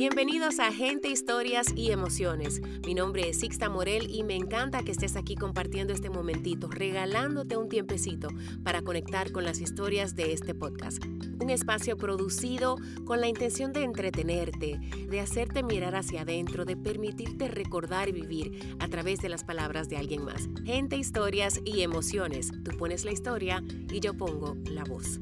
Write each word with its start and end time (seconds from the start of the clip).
Bienvenidos 0.00 0.60
a 0.60 0.72
Gente, 0.72 1.08
Historias 1.08 1.66
y 1.76 1.90
Emociones. 1.90 2.62
Mi 2.86 2.94
nombre 2.94 3.28
es 3.28 3.40
Sixta 3.40 3.68
Morel 3.68 4.08
y 4.08 4.22
me 4.22 4.34
encanta 4.34 4.82
que 4.82 4.92
estés 4.92 5.14
aquí 5.14 5.34
compartiendo 5.34 5.92
este 5.92 6.08
momentito, 6.08 6.68
regalándote 6.70 7.58
un 7.58 7.68
tiempecito 7.68 8.28
para 8.64 8.80
conectar 8.80 9.30
con 9.30 9.44
las 9.44 9.60
historias 9.60 10.16
de 10.16 10.32
este 10.32 10.54
podcast. 10.54 11.04
Un 11.04 11.50
espacio 11.50 11.98
producido 11.98 12.78
con 13.04 13.20
la 13.20 13.28
intención 13.28 13.74
de 13.74 13.84
entretenerte, 13.84 14.80
de 15.06 15.20
hacerte 15.20 15.62
mirar 15.62 15.94
hacia 15.94 16.22
adentro, 16.22 16.64
de 16.64 16.78
permitirte 16.78 17.48
recordar 17.48 18.08
y 18.08 18.12
vivir 18.12 18.76
a 18.78 18.88
través 18.88 19.20
de 19.20 19.28
las 19.28 19.44
palabras 19.44 19.90
de 19.90 19.98
alguien 19.98 20.24
más. 20.24 20.48
Gente, 20.64 20.96
historias 20.96 21.60
y 21.66 21.82
emociones. 21.82 22.52
Tú 22.64 22.74
pones 22.78 23.04
la 23.04 23.12
historia 23.12 23.62
y 23.92 24.00
yo 24.00 24.14
pongo 24.14 24.56
la 24.64 24.84
voz. 24.84 25.20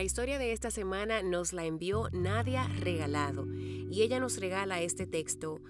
La 0.00 0.04
historia 0.04 0.38
de 0.38 0.52
esta 0.52 0.70
semana 0.70 1.20
nos 1.20 1.52
la 1.52 1.66
envió 1.66 2.08
Nadia 2.10 2.66
Regalado 2.78 3.46
y 3.52 4.00
ella 4.00 4.18
nos 4.18 4.40
regala 4.40 4.80
este 4.80 5.06
texto 5.06 5.60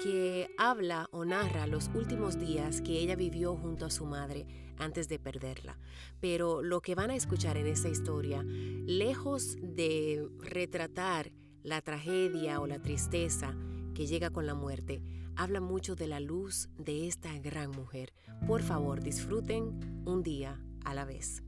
que 0.00 0.48
habla 0.58 1.08
o 1.10 1.24
narra 1.24 1.66
los 1.66 1.90
últimos 1.92 2.38
días 2.38 2.82
que 2.82 3.00
ella 3.00 3.16
vivió 3.16 3.56
junto 3.56 3.86
a 3.86 3.90
su 3.90 4.06
madre 4.06 4.46
antes 4.78 5.08
de 5.08 5.18
perderla. 5.18 5.76
Pero 6.20 6.62
lo 6.62 6.80
que 6.80 6.94
van 6.94 7.10
a 7.10 7.16
escuchar 7.16 7.56
en 7.56 7.66
esta 7.66 7.88
historia, 7.88 8.44
lejos 8.44 9.56
de 9.60 10.24
retratar 10.38 11.32
la 11.64 11.82
tragedia 11.82 12.60
o 12.60 12.68
la 12.68 12.80
tristeza 12.80 13.56
que 13.92 14.06
llega 14.06 14.30
con 14.30 14.46
la 14.46 14.54
muerte, 14.54 15.02
habla 15.34 15.60
mucho 15.60 15.96
de 15.96 16.06
la 16.06 16.20
luz 16.20 16.68
de 16.78 17.08
esta 17.08 17.36
gran 17.40 17.72
mujer. 17.72 18.12
Por 18.46 18.62
favor, 18.62 19.02
disfruten 19.02 20.04
un 20.06 20.22
día 20.22 20.64
a 20.84 20.94
la 20.94 21.04
vez. 21.04 21.42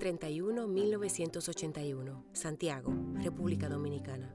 31, 0.00 0.66
1981, 0.66 2.24
Santiago, 2.32 2.90
República 3.22 3.68
Dominicana. 3.68 4.34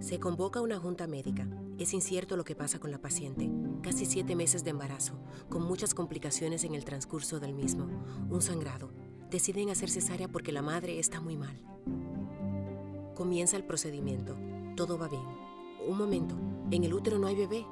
Se 0.00 0.18
convoca 0.18 0.62
una 0.62 0.78
junta 0.78 1.06
médica. 1.06 1.46
Es 1.78 1.92
incierto 1.92 2.38
lo 2.38 2.44
que 2.44 2.56
pasa 2.56 2.80
con 2.80 2.90
la 2.90 3.02
paciente. 3.02 3.50
Casi 3.82 4.06
siete 4.06 4.34
meses 4.34 4.64
de 4.64 4.70
embarazo, 4.70 5.20
con 5.50 5.62
muchas 5.62 5.92
complicaciones 5.92 6.64
en 6.64 6.74
el 6.74 6.86
transcurso 6.86 7.38
del 7.38 7.52
mismo. 7.52 7.86
Un 8.30 8.40
sangrado. 8.40 8.90
Deciden 9.30 9.68
hacer 9.68 9.90
cesárea 9.90 10.26
porque 10.26 10.52
la 10.52 10.62
madre 10.62 10.98
está 10.98 11.20
muy 11.20 11.36
mal. 11.36 11.60
Comienza 13.14 13.58
el 13.58 13.64
procedimiento. 13.64 14.38
Todo 14.74 14.96
va 14.96 15.08
bien. 15.08 15.26
Un 15.86 15.98
momento. 15.98 16.34
En 16.70 16.82
el 16.82 16.94
útero 16.94 17.18
no 17.18 17.26
hay 17.26 17.36
bebé. 17.36 17.66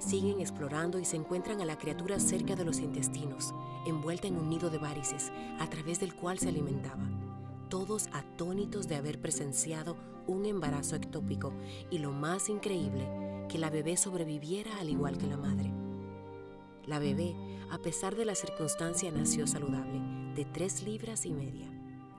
Siguen 0.00 0.40
explorando 0.40 0.98
y 0.98 1.04
se 1.04 1.16
encuentran 1.16 1.60
a 1.60 1.66
la 1.66 1.76
criatura 1.76 2.18
cerca 2.18 2.56
de 2.56 2.64
los 2.64 2.80
intestinos, 2.80 3.54
envuelta 3.86 4.28
en 4.28 4.36
un 4.36 4.48
nido 4.48 4.70
de 4.70 4.78
varices, 4.78 5.30
a 5.58 5.68
través 5.68 6.00
del 6.00 6.14
cual 6.14 6.38
se 6.38 6.48
alimentaba. 6.48 7.06
Todos 7.68 8.08
atónitos 8.12 8.88
de 8.88 8.96
haber 8.96 9.20
presenciado 9.20 9.98
un 10.26 10.46
embarazo 10.46 10.96
ectópico 10.96 11.52
y 11.90 11.98
lo 11.98 12.12
más 12.12 12.48
increíble, 12.48 13.06
que 13.50 13.58
la 13.58 13.68
bebé 13.68 13.98
sobreviviera 13.98 14.78
al 14.78 14.88
igual 14.88 15.18
que 15.18 15.26
la 15.26 15.36
madre. 15.36 15.70
La 16.86 16.98
bebé, 16.98 17.36
a 17.70 17.76
pesar 17.78 18.16
de 18.16 18.24
la 18.24 18.34
circunstancia, 18.34 19.12
nació 19.12 19.46
saludable, 19.46 20.00
de 20.34 20.46
tres 20.46 20.82
libras 20.82 21.26
y 21.26 21.32
media. 21.34 21.70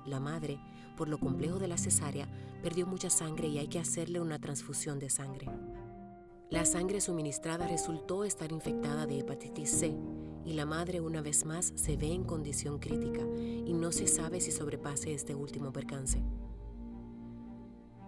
La 0.06 0.20
madre, 0.20 0.60
por 0.96 1.10
lo 1.10 1.20
complejo 1.20 1.58
de 1.58 1.68
la 1.68 1.80
cesárea, 1.80 2.28
perdió 2.62 2.86
mucha 2.86 3.10
sangre 3.10 3.48
y 3.48 3.58
hay 3.58 3.68
que 3.68 3.80
hacerle 3.80 4.20
una 4.20 4.38
transfusión 4.38 5.00
de 5.00 5.10
sangre. 5.10 5.48
La 6.52 6.66
sangre 6.66 7.00
suministrada 7.00 7.66
resultó 7.66 8.26
estar 8.26 8.52
infectada 8.52 9.08
de 9.08 9.20
hepatitis 9.20 9.70
C 9.70 9.98
y 10.44 10.52
la 10.52 10.66
madre 10.66 11.00
una 11.00 11.22
vez 11.22 11.46
más 11.46 11.72
se 11.76 11.96
ve 11.96 12.12
en 12.12 12.26
condición 12.26 12.78
crítica 12.78 13.22
y 13.22 13.74
no 13.74 13.94
se 13.94 14.06
sabe 14.06 14.42
si 14.42 14.52
sobrepase 14.52 15.14
este 15.14 15.34
último 15.34 15.72
percance. 15.72 16.22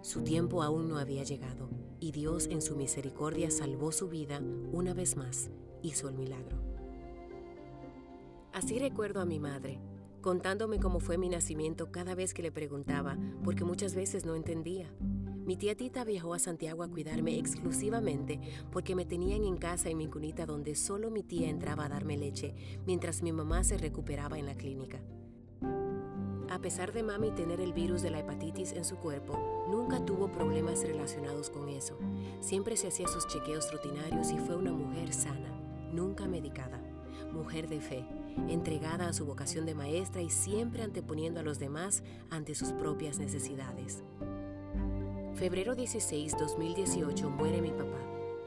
Su 0.02 0.22
tiempo 0.22 0.62
aún 0.62 0.90
no 0.90 0.98
había 0.98 1.24
llegado 1.24 1.70
y 2.00 2.12
Dios 2.12 2.46
en 2.48 2.60
su 2.60 2.76
misericordia 2.76 3.50
salvó 3.50 3.92
su 3.92 4.10
vida 4.10 4.42
una 4.72 4.92
vez 4.92 5.16
más, 5.16 5.48
hizo 5.80 6.10
el 6.10 6.16
milagro. 6.16 6.58
Así 8.52 8.78
recuerdo 8.78 9.22
a 9.22 9.24
mi 9.24 9.40
madre, 9.40 9.80
contándome 10.20 10.80
cómo 10.80 11.00
fue 11.00 11.16
mi 11.16 11.30
nacimiento 11.30 11.90
cada 11.90 12.14
vez 12.14 12.34
que 12.34 12.42
le 12.42 12.52
preguntaba, 12.52 13.16
porque 13.42 13.64
muchas 13.64 13.94
veces 13.94 14.26
no 14.26 14.34
entendía. 14.34 14.90
Mi 15.44 15.56
tía 15.56 15.76
Tita 15.76 16.04
viajó 16.04 16.32
a 16.32 16.38
Santiago 16.38 16.82
a 16.82 16.88
cuidarme 16.88 17.38
exclusivamente 17.38 18.40
porque 18.72 18.94
me 18.94 19.04
tenían 19.04 19.44
en 19.44 19.58
casa 19.58 19.90
en 19.90 19.98
mi 19.98 20.06
cunita 20.06 20.46
donde 20.46 20.74
solo 20.74 21.10
mi 21.10 21.22
tía 21.22 21.50
entraba 21.50 21.84
a 21.84 21.88
darme 21.90 22.16
leche 22.16 22.54
mientras 22.86 23.22
mi 23.22 23.30
mamá 23.30 23.62
se 23.62 23.76
recuperaba 23.76 24.38
en 24.38 24.46
la 24.46 24.54
clínica. 24.54 25.02
A 26.48 26.58
pesar 26.60 26.94
de 26.94 27.02
mami 27.02 27.30
tener 27.30 27.60
el 27.60 27.74
virus 27.74 28.00
de 28.00 28.10
la 28.10 28.20
hepatitis 28.20 28.72
en 28.72 28.86
su 28.86 28.96
cuerpo, 28.96 29.66
nunca 29.70 30.02
tuvo 30.02 30.32
problemas 30.32 30.82
relacionados 30.82 31.50
con 31.50 31.68
eso. 31.68 31.98
Siempre 32.40 32.78
se 32.78 32.88
hacía 32.88 33.08
sus 33.08 33.26
chequeos 33.26 33.70
rutinarios 33.70 34.30
y 34.30 34.38
fue 34.38 34.56
una 34.56 34.72
mujer 34.72 35.12
sana, 35.12 35.50
nunca 35.92 36.26
medicada, 36.26 36.80
mujer 37.32 37.68
de 37.68 37.80
fe, 37.80 38.06
entregada 38.48 39.08
a 39.08 39.12
su 39.12 39.26
vocación 39.26 39.66
de 39.66 39.74
maestra 39.74 40.22
y 40.22 40.30
siempre 40.30 40.82
anteponiendo 40.82 41.40
a 41.40 41.42
los 41.42 41.58
demás 41.58 42.02
ante 42.30 42.54
sus 42.54 42.72
propias 42.72 43.18
necesidades. 43.18 44.02
Febrero 45.36 45.74
16, 45.74 46.36
2018 46.38 47.28
muere 47.28 47.60
mi 47.60 47.72
papá, 47.72 47.98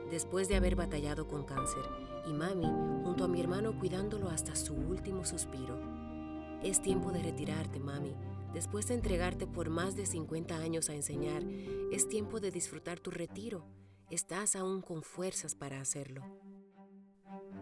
después 0.09 0.47
de 0.47 0.55
haber 0.55 0.77
batallado 0.77 1.27
con 1.27 1.43
cáncer, 1.43 1.83
y 2.25 2.31
mami 2.31 2.65
junto 3.03 3.25
a 3.25 3.27
mi 3.27 3.41
hermano 3.41 3.77
cuidándolo 3.77 4.29
hasta 4.29 4.55
su 4.55 4.73
último 4.73 5.25
suspiro. 5.25 5.77
Es 6.63 6.81
tiempo 6.81 7.11
de 7.11 7.21
retirarte, 7.21 7.79
mami. 7.79 8.15
Después 8.53 8.87
de 8.87 8.93
entregarte 8.93 9.47
por 9.47 9.69
más 9.69 9.97
de 9.97 10.05
50 10.05 10.55
años 10.55 10.89
a 10.89 10.93
enseñar, 10.93 11.43
es 11.91 12.07
tiempo 12.07 12.39
de 12.39 12.51
disfrutar 12.51 13.01
tu 13.01 13.11
retiro. 13.11 13.65
Estás 14.09 14.55
aún 14.55 14.81
con 14.81 15.03
fuerzas 15.03 15.55
para 15.55 15.81
hacerlo. 15.81 16.23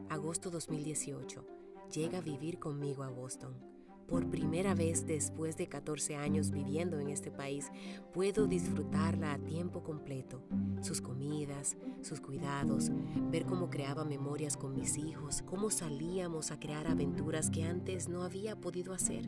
Agosto 0.08 0.52
2018. 0.52 1.44
Llega 1.92 2.20
a 2.20 2.22
vivir 2.22 2.60
conmigo 2.60 3.02
a 3.02 3.10
Boston. 3.10 3.75
Por 4.08 4.30
primera 4.30 4.76
vez 4.76 5.08
después 5.08 5.58
de 5.58 5.68
14 5.68 6.16
años 6.16 6.52
viviendo 6.52 7.00
en 7.00 7.10
este 7.10 7.32
país, 7.32 7.72
puedo 8.14 8.46
disfrutarla 8.46 9.34
a 9.34 9.40
tiempo 9.40 9.82
completo. 9.84 10.44
Sus 10.82 11.02
comidas, 11.02 11.76
sus 12.02 12.22
cuidados, 12.22 12.92
ver 13.32 13.46
cómo 13.46 13.70
creaba 13.70 14.06
memorias 14.06 14.58
con 14.58 14.76
mis 14.76 14.98
hijos, 14.98 15.42
cómo 15.42 15.72
salíamos 15.72 16.52
a 16.52 16.60
crear 16.60 16.86
aventuras 16.88 17.50
que 17.50 17.64
antes 17.64 18.08
no 18.08 18.22
había 18.22 18.56
podido 18.56 18.94
hacer. 18.94 19.28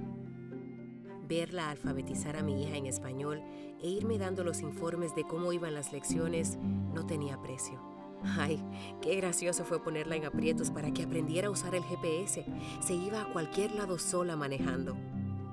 Verla 1.27 1.71
alfabetizar 1.71 2.37
a 2.37 2.43
mi 2.43 2.63
hija 2.63 2.77
en 2.77 2.85
español 2.85 3.41
e 3.81 3.89
irme 3.89 4.17
dando 4.17 4.43
los 4.43 4.61
informes 4.61 5.15
de 5.15 5.23
cómo 5.23 5.51
iban 5.53 5.73
las 5.73 5.91
lecciones 5.91 6.57
no 6.93 7.05
tenía 7.05 7.41
precio. 7.41 7.86
Ay, 8.23 8.63
qué 9.01 9.15
gracioso 9.15 9.63
fue 9.63 9.81
ponerla 9.81 10.15
en 10.15 10.25
aprietos 10.25 10.71
para 10.71 10.91
que 10.91 11.03
aprendiera 11.03 11.47
a 11.47 11.51
usar 11.51 11.75
el 11.75 11.83
GPS. 11.83 12.45
Se 12.79 12.93
iba 12.93 13.21
a 13.21 13.31
cualquier 13.31 13.71
lado 13.71 13.97
sola 13.97 14.35
manejando. 14.35 14.97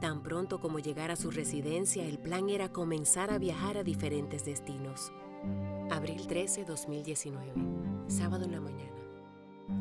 Tan 0.00 0.22
pronto 0.22 0.60
como 0.60 0.78
llegara 0.78 1.14
a 1.14 1.16
su 1.16 1.30
residencia, 1.30 2.04
el 2.04 2.18
plan 2.18 2.48
era 2.50 2.70
comenzar 2.70 3.30
a 3.30 3.38
viajar 3.38 3.78
a 3.78 3.84
diferentes 3.84 4.44
destinos. 4.44 5.12
Abril 5.90 6.26
13, 6.26 6.64
2019. 6.64 7.52
Sábado 8.08 8.44
en 8.44 8.52
la 8.52 8.60
mañana. 8.60 8.90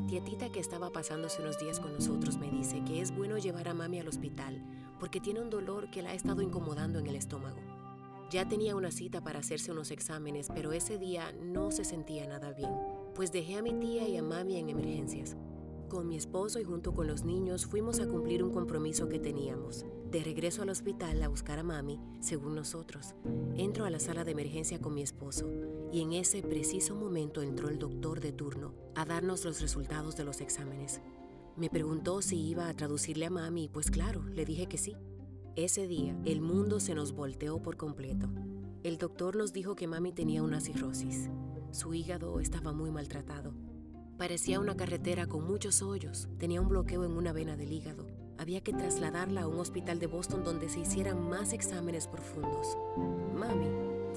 Tietita 0.07 0.49
que 0.49 0.59
estaba 0.59 0.91
pasándose 0.91 1.41
unos 1.41 1.59
días 1.59 1.79
con 1.79 1.93
nosotros 1.93 2.37
me 2.37 2.49
dice 2.49 2.83
que 2.85 3.01
es 3.01 3.13
bueno 3.13 3.37
llevar 3.37 3.67
a 3.67 3.73
mami 3.73 3.99
al 3.99 4.07
hospital 4.07 4.63
porque 4.99 5.19
tiene 5.19 5.41
un 5.41 5.49
dolor 5.49 5.89
que 5.89 6.01
la 6.01 6.11
ha 6.11 6.13
estado 6.13 6.41
incomodando 6.41 6.99
en 6.99 7.07
el 7.07 7.15
estómago. 7.15 7.59
Ya 8.29 8.47
tenía 8.47 8.75
una 8.75 8.91
cita 8.91 9.23
para 9.23 9.39
hacerse 9.39 9.71
unos 9.71 9.91
exámenes, 9.91 10.47
pero 10.53 10.73
ese 10.73 10.97
día 10.97 11.31
no 11.33 11.71
se 11.71 11.85
sentía 11.85 12.27
nada 12.27 12.51
bien, 12.51 12.71
pues 13.15 13.31
dejé 13.31 13.55
a 13.55 13.61
mi 13.61 13.73
tía 13.73 14.07
y 14.07 14.17
a 14.17 14.23
mami 14.23 14.57
en 14.57 14.69
emergencias. 14.69 15.35
Con 15.93 16.07
mi 16.07 16.17
esposo 16.17 16.59
y 16.59 16.63
junto 16.63 16.95
con 16.95 17.05
los 17.05 17.23
niños 17.23 17.67
fuimos 17.67 17.99
a 17.99 18.07
cumplir 18.07 18.43
un 18.43 18.51
compromiso 18.51 19.07
que 19.09 19.19
teníamos. 19.19 19.85
De 20.09 20.23
regreso 20.23 20.63
al 20.63 20.69
hospital 20.69 21.21
a 21.21 21.27
buscar 21.27 21.59
a 21.59 21.63
mami, 21.63 21.99
según 22.19 22.55
nosotros. 22.55 23.13
Entro 23.55 23.85
a 23.85 23.91
la 23.91 23.99
sala 23.99 24.23
de 24.23 24.31
emergencia 24.31 24.81
con 24.81 24.95
mi 24.95 25.03
esposo 25.03 25.47
y 25.91 26.01
en 26.01 26.13
ese 26.13 26.41
preciso 26.41 26.95
momento 26.95 27.43
entró 27.43 27.69
el 27.69 27.77
doctor 27.77 28.21
de 28.21 28.31
turno 28.31 28.73
a 28.95 29.05
darnos 29.05 29.45
los 29.45 29.61
resultados 29.61 30.17
de 30.17 30.23
los 30.23 30.41
exámenes. 30.41 30.99
Me 31.55 31.69
preguntó 31.69 32.23
si 32.23 32.39
iba 32.39 32.67
a 32.67 32.73
traducirle 32.73 33.27
a 33.27 33.29
mami 33.29 33.69
pues 33.69 33.91
claro, 33.91 34.23
le 34.23 34.45
dije 34.45 34.65
que 34.65 34.79
sí. 34.79 34.95
Ese 35.55 35.85
día, 35.85 36.15
el 36.25 36.41
mundo 36.41 36.79
se 36.79 36.95
nos 36.95 37.11
volteó 37.11 37.61
por 37.61 37.77
completo. 37.77 38.27
El 38.81 38.97
doctor 38.97 39.35
nos 39.35 39.53
dijo 39.53 39.75
que 39.75 39.85
mami 39.85 40.11
tenía 40.11 40.41
una 40.41 40.59
cirrosis. 40.59 41.29
Su 41.69 41.93
hígado 41.93 42.39
estaba 42.39 42.73
muy 42.73 42.89
maltratado. 42.89 43.53
Parecía 44.17 44.59
una 44.59 44.75
carretera 44.75 45.27
con 45.27 45.45
muchos 45.45 45.83
hoyos. 45.83 46.27
Tenía 46.39 46.59
un 46.59 46.69
bloqueo 46.69 47.05
en 47.05 47.11
una 47.11 47.33
vena 47.33 47.55
del 47.55 47.71
hígado. 47.71 48.07
Había 48.39 48.61
que 48.61 48.73
trasladarla 48.73 49.43
a 49.43 49.47
un 49.47 49.59
hospital 49.59 49.99
de 49.99 50.07
Boston 50.07 50.43
donde 50.43 50.69
se 50.69 50.79
hicieran 50.79 51.29
más 51.29 51.53
exámenes 51.53 52.07
profundos. 52.07 52.75
Mami, 53.35 53.67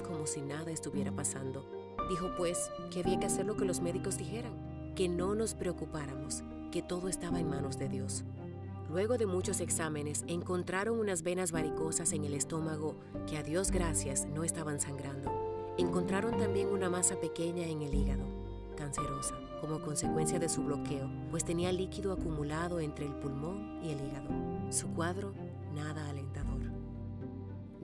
como 0.07 0.25
si 0.25 0.41
nada 0.41 0.71
estuviera 0.71 1.15
pasando, 1.15 1.69
dijo 2.09 2.31
pues 2.35 2.71
que 2.89 3.01
había 3.01 3.19
que 3.19 3.27
hacer 3.27 3.45
lo 3.45 3.55
que 3.55 3.65
los 3.65 3.79
médicos 3.79 4.17
dijeran, 4.17 4.93
que 4.95 5.07
no 5.07 5.35
nos 5.35 5.53
preocupáramos, 5.53 6.41
que 6.71 6.81
todo 6.81 7.09
estaba 7.09 7.39
en 7.39 7.47
manos 7.47 7.77
de 7.77 7.89
Dios. 7.89 8.23
Luego 8.89 9.17
de 9.17 9.25
muchos 9.25 9.59
exámenes, 9.59 10.23
encontraron 10.27 10.99
unas 10.99 11.21
venas 11.21 11.51
varicosas 11.51 12.13
en 12.13 12.23
el 12.23 12.33
estómago 12.33 12.95
que 13.27 13.37
a 13.37 13.43
Dios 13.43 13.69
gracias 13.71 14.25
no 14.27 14.43
estaban 14.43 14.79
sangrando. 14.79 15.75
Encontraron 15.77 16.37
también 16.37 16.69
una 16.69 16.89
masa 16.89 17.19
pequeña 17.19 17.67
en 17.67 17.81
el 17.81 17.93
hígado, 17.93 18.25
cancerosa, 18.77 19.35
como 19.59 19.81
consecuencia 19.81 20.39
de 20.39 20.47
su 20.49 20.63
bloqueo, 20.63 21.09
pues 21.29 21.43
tenía 21.43 21.71
líquido 21.71 22.13
acumulado 22.13 22.79
entre 22.79 23.05
el 23.05 23.13
pulmón 23.15 23.79
y 23.83 23.91
el 23.91 23.99
hígado. 23.99 24.29
Su 24.71 24.87
cuadro, 24.93 25.33
nada 25.75 26.09
alentador. 26.09 26.57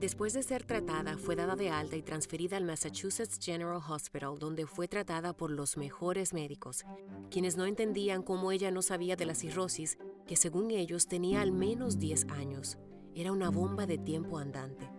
Después 0.03 0.33
de 0.33 0.43
ser 0.43 0.65
tratada, 0.65 1.17
fue 1.17 1.35
dada 1.35 1.55
de 1.55 1.69
alta 1.69 1.95
y 1.95 2.01
transferida 2.01 2.57
al 2.57 2.65
Massachusetts 2.65 3.39
General 3.41 3.79
Hospital, 3.87 4.37
donde 4.37 4.65
fue 4.65 4.89
tratada 4.89 5.31
por 5.31 5.49
los 5.49 5.77
mejores 5.77 6.33
médicos, 6.33 6.83
quienes 7.29 7.55
no 7.55 7.65
entendían 7.65 8.21
cómo 8.21 8.51
ella 8.51 8.69
no 8.69 8.81
sabía 8.81 9.15
de 9.15 9.25
la 9.25 9.33
cirrosis, 9.33 9.97
que 10.27 10.35
según 10.35 10.71
ellos 10.71 11.07
tenía 11.07 11.41
al 11.41 11.51
menos 11.51 11.99
10 11.99 12.27
años. 12.29 12.77
Era 13.15 13.31
una 13.31 13.49
bomba 13.49 13.85
de 13.85 13.97
tiempo 13.97 14.37
andante. 14.37 14.89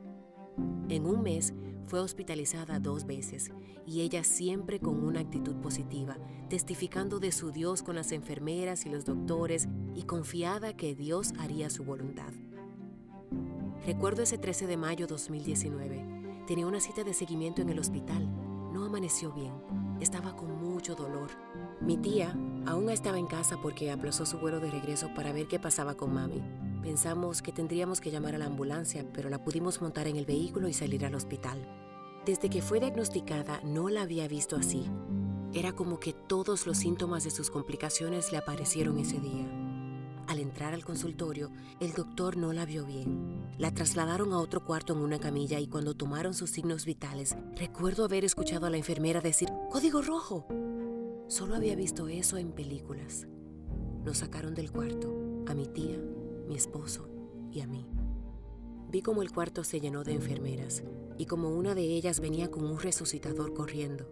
En 0.89 1.07
un 1.07 1.23
mes 1.23 1.53
fue 1.87 2.01
hospitalizada 2.01 2.79
dos 2.79 3.07
veces 3.07 3.51
y 3.87 4.01
ella 4.01 4.25
siempre 4.25 4.81
con 4.81 5.05
una 5.05 5.21
actitud 5.21 5.57
positiva, 5.57 6.17
testificando 6.49 7.19
de 7.19 7.33
su 7.33 7.51
Dios 7.51 7.83
con 7.83 7.97
las 7.97 8.13
enfermeras 8.13 8.87
y 8.87 8.91
los 8.91 9.05
doctores 9.05 9.69
y 9.95 10.05
confiada 10.05 10.77
que 10.77 10.95
Dios 10.95 11.33
haría 11.39 11.71
su 11.71 11.85
voluntad. 11.85 12.33
Recuerdo 13.87 14.23
ese 14.23 14.39
13 14.39 14.67
de 14.67 14.77
mayo 14.77 15.07
2019. 15.07 16.45
Tenía 16.47 16.67
una 16.67 16.81
cita 16.81 17.05
de 17.05 17.13
seguimiento 17.13 17.61
en 17.63 17.69
el 17.69 17.79
hospital. 17.79 18.31
No 18.73 18.85
amaneció 18.85 19.33
bien. 19.33 19.53
Estaba 20.01 20.37
con 20.37 20.59
mucho 20.75 20.97
dolor. 20.97 21.31
Mi 21.81 21.97
tía 21.97 22.37
aún 22.67 22.91
estaba 22.91 23.19
en 23.19 23.27
casa 23.27 23.57
porque 23.63 23.93
aplazó 23.93 24.27
su 24.27 24.39
vuelo 24.39 24.59
de 24.59 24.71
regreso 24.71 25.09
para 25.15 25.33
ver 25.33 25.47
qué 25.47 25.61
pasaba 25.61 25.95
con 25.95 26.13
mami. 26.13 26.43
Pensamos 26.83 27.41
que 27.41 27.53
tendríamos 27.53 28.01
que 28.01 28.11
llamar 28.11 28.35
a 28.35 28.39
la 28.39 28.47
ambulancia, 28.47 29.07
pero 29.15 29.31
la 29.31 29.43
pudimos 29.43 29.81
montar 29.81 30.09
en 30.09 30.17
el 30.17 30.27
vehículo 30.27 30.69
y 30.69 30.73
salir 30.75 31.07
al 31.07 31.15
hospital. 31.15 31.59
Desde 32.27 32.51
que 32.51 32.61
fue 32.61 32.81
diagnosticada 32.81 33.61
no 33.63 33.89
la 33.89 34.03
había 34.03 34.27
visto 34.27 34.57
así. 34.57 34.91
Era 35.53 35.73
como 35.73 36.01
que 36.01 36.13
todos 36.13 36.67
los 36.67 36.79
síntomas 36.79 37.23
de 37.23 37.31
sus 37.31 37.51
complicaciones 37.51 38.33
le 38.33 38.39
aparecieron 38.39 38.99
ese 38.99 39.21
día. 39.21 39.47
Al 40.27 40.39
entrar 40.41 40.75
al 40.75 40.85
consultorio, 40.85 41.51
el 41.81 41.93
doctor 41.93 42.37
no 42.37 42.53
la 42.53 42.65
vio 42.65 42.85
bien. 42.85 43.45
La 43.59 43.73
trasladaron 43.73 44.33
a 44.33 44.39
otro 44.39 44.65
cuarto 44.65 44.95
en 44.95 45.01
una 45.01 45.21
camilla 45.21 45.61
y 45.61 45.69
cuando 45.69 45.95
tomaron 45.95 46.35
sus 46.35 46.51
signos 46.51 46.87
vitales, 46.87 47.37
recuerdo 47.57 48.05
haber 48.05 48.25
escuchado 48.25 48.67
a 48.67 48.71
la 48.71 48.79
enfermera 48.79 49.21
decir, 49.21 49.49
Código 49.71 50.03
rojo. 50.03 50.47
Solo 51.27 51.55
había 51.55 51.75
visto 51.75 52.07
eso 52.09 52.37
en 52.37 52.53
películas. 52.53 53.27
Nos 54.05 54.19
sacaron 54.19 54.55
del 54.55 54.71
cuarto, 54.71 55.43
a 55.47 55.55
mi 55.55 55.67
tía, 55.67 55.99
mi 56.47 56.55
esposo 56.55 57.09
y 57.51 57.61
a 57.61 57.67
mí. 57.67 57.87
Vi 58.91 59.01
como 59.01 59.23
el 59.23 59.33
cuarto 59.33 59.65
se 59.65 59.81
llenó 59.81 60.05
de 60.05 60.13
enfermeras 60.13 60.85
y 61.17 61.25
como 61.25 61.49
una 61.49 61.75
de 61.75 61.83
ellas 61.83 62.21
venía 62.21 62.51
con 62.51 62.67
un 62.67 62.79
resucitador 62.79 63.55
corriendo. 63.55 64.07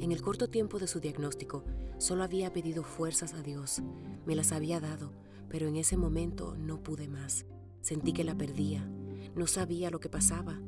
En 0.00 0.10
el 0.10 0.22
corto 0.22 0.48
tiempo 0.48 0.78
de 0.78 0.86
su 0.86 1.00
diagnóstico, 1.00 1.64
solo 1.98 2.22
había 2.22 2.52
pedido 2.52 2.82
fuerzas 2.82 3.34
a 3.34 3.42
Dios. 3.42 3.82
Me 4.24 4.34
las 4.34 4.52
había 4.52 4.80
dado, 4.80 5.12
pero 5.50 5.68
en 5.68 5.76
ese 5.76 5.98
momento 5.98 6.56
no 6.56 6.82
pude 6.82 7.08
más. 7.08 7.44
Sentí 7.82 8.14
que 8.14 8.24
la 8.24 8.36
perdía. 8.36 8.88
No 9.34 9.46
sabía 9.46 9.90
lo 9.90 10.00
que 10.00 10.08
pasaba. 10.08 10.58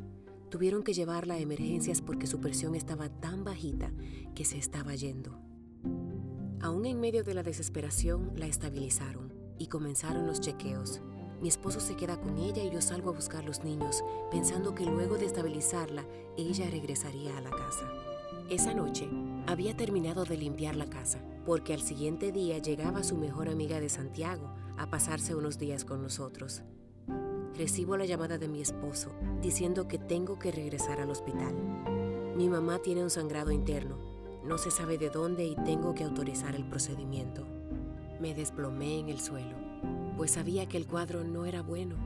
Tuvieron 0.50 0.82
que 0.82 0.92
llevarla 0.92 1.34
a 1.34 1.40
emergencias 1.40 2.02
porque 2.02 2.26
su 2.26 2.38
presión 2.38 2.74
estaba 2.74 3.08
tan 3.08 3.44
bajita 3.44 3.92
que 4.34 4.44
se 4.44 4.58
estaba 4.58 4.94
yendo. 4.94 5.49
Aún 6.62 6.84
en 6.84 7.00
medio 7.00 7.24
de 7.24 7.32
la 7.32 7.42
desesperación, 7.42 8.32
la 8.36 8.46
estabilizaron 8.46 9.32
y 9.56 9.68
comenzaron 9.68 10.26
los 10.26 10.40
chequeos. 10.40 11.00
Mi 11.40 11.48
esposo 11.48 11.80
se 11.80 11.96
queda 11.96 12.20
con 12.20 12.36
ella 12.36 12.62
y 12.62 12.70
yo 12.70 12.82
salgo 12.82 13.08
a 13.08 13.14
buscar 13.14 13.44
los 13.44 13.64
niños, 13.64 14.04
pensando 14.30 14.74
que 14.74 14.84
luego 14.84 15.16
de 15.16 15.24
estabilizarla, 15.24 16.04
ella 16.36 16.68
regresaría 16.68 17.34
a 17.38 17.40
la 17.40 17.48
casa. 17.50 17.90
Esa 18.50 18.74
noche, 18.74 19.08
había 19.46 19.74
terminado 19.74 20.24
de 20.26 20.36
limpiar 20.36 20.76
la 20.76 20.90
casa, 20.90 21.18
porque 21.46 21.72
al 21.72 21.80
siguiente 21.80 22.30
día 22.30 22.58
llegaba 22.58 23.04
su 23.04 23.16
mejor 23.16 23.48
amiga 23.48 23.80
de 23.80 23.88
Santiago, 23.88 24.52
a 24.76 24.90
pasarse 24.90 25.34
unos 25.34 25.56
días 25.56 25.86
con 25.86 26.02
nosotros. 26.02 26.62
Recibo 27.56 27.96
la 27.96 28.04
llamada 28.04 28.36
de 28.36 28.48
mi 28.48 28.60
esposo 28.60 29.12
diciendo 29.40 29.88
que 29.88 29.98
tengo 29.98 30.38
que 30.38 30.52
regresar 30.52 31.00
al 31.00 31.10
hospital. 31.10 31.54
Mi 32.36 32.50
mamá 32.50 32.80
tiene 32.80 33.02
un 33.02 33.10
sangrado 33.10 33.50
interno, 33.50 33.98
no 34.44 34.58
se 34.58 34.70
sabe 34.70 34.98
de 34.98 35.10
dónde 35.10 35.44
y 35.44 35.56
tengo 35.56 35.94
que 35.94 36.04
autorizar 36.04 36.54
el 36.54 36.64
procedimiento. 36.64 37.46
Me 38.20 38.34
desplomé 38.34 38.98
en 38.98 39.08
el 39.08 39.20
suelo, 39.20 39.56
pues 40.16 40.32
sabía 40.32 40.66
que 40.66 40.76
el 40.76 40.86
cuadro 40.86 41.24
no 41.24 41.46
era 41.46 41.62
bueno. 41.62 41.96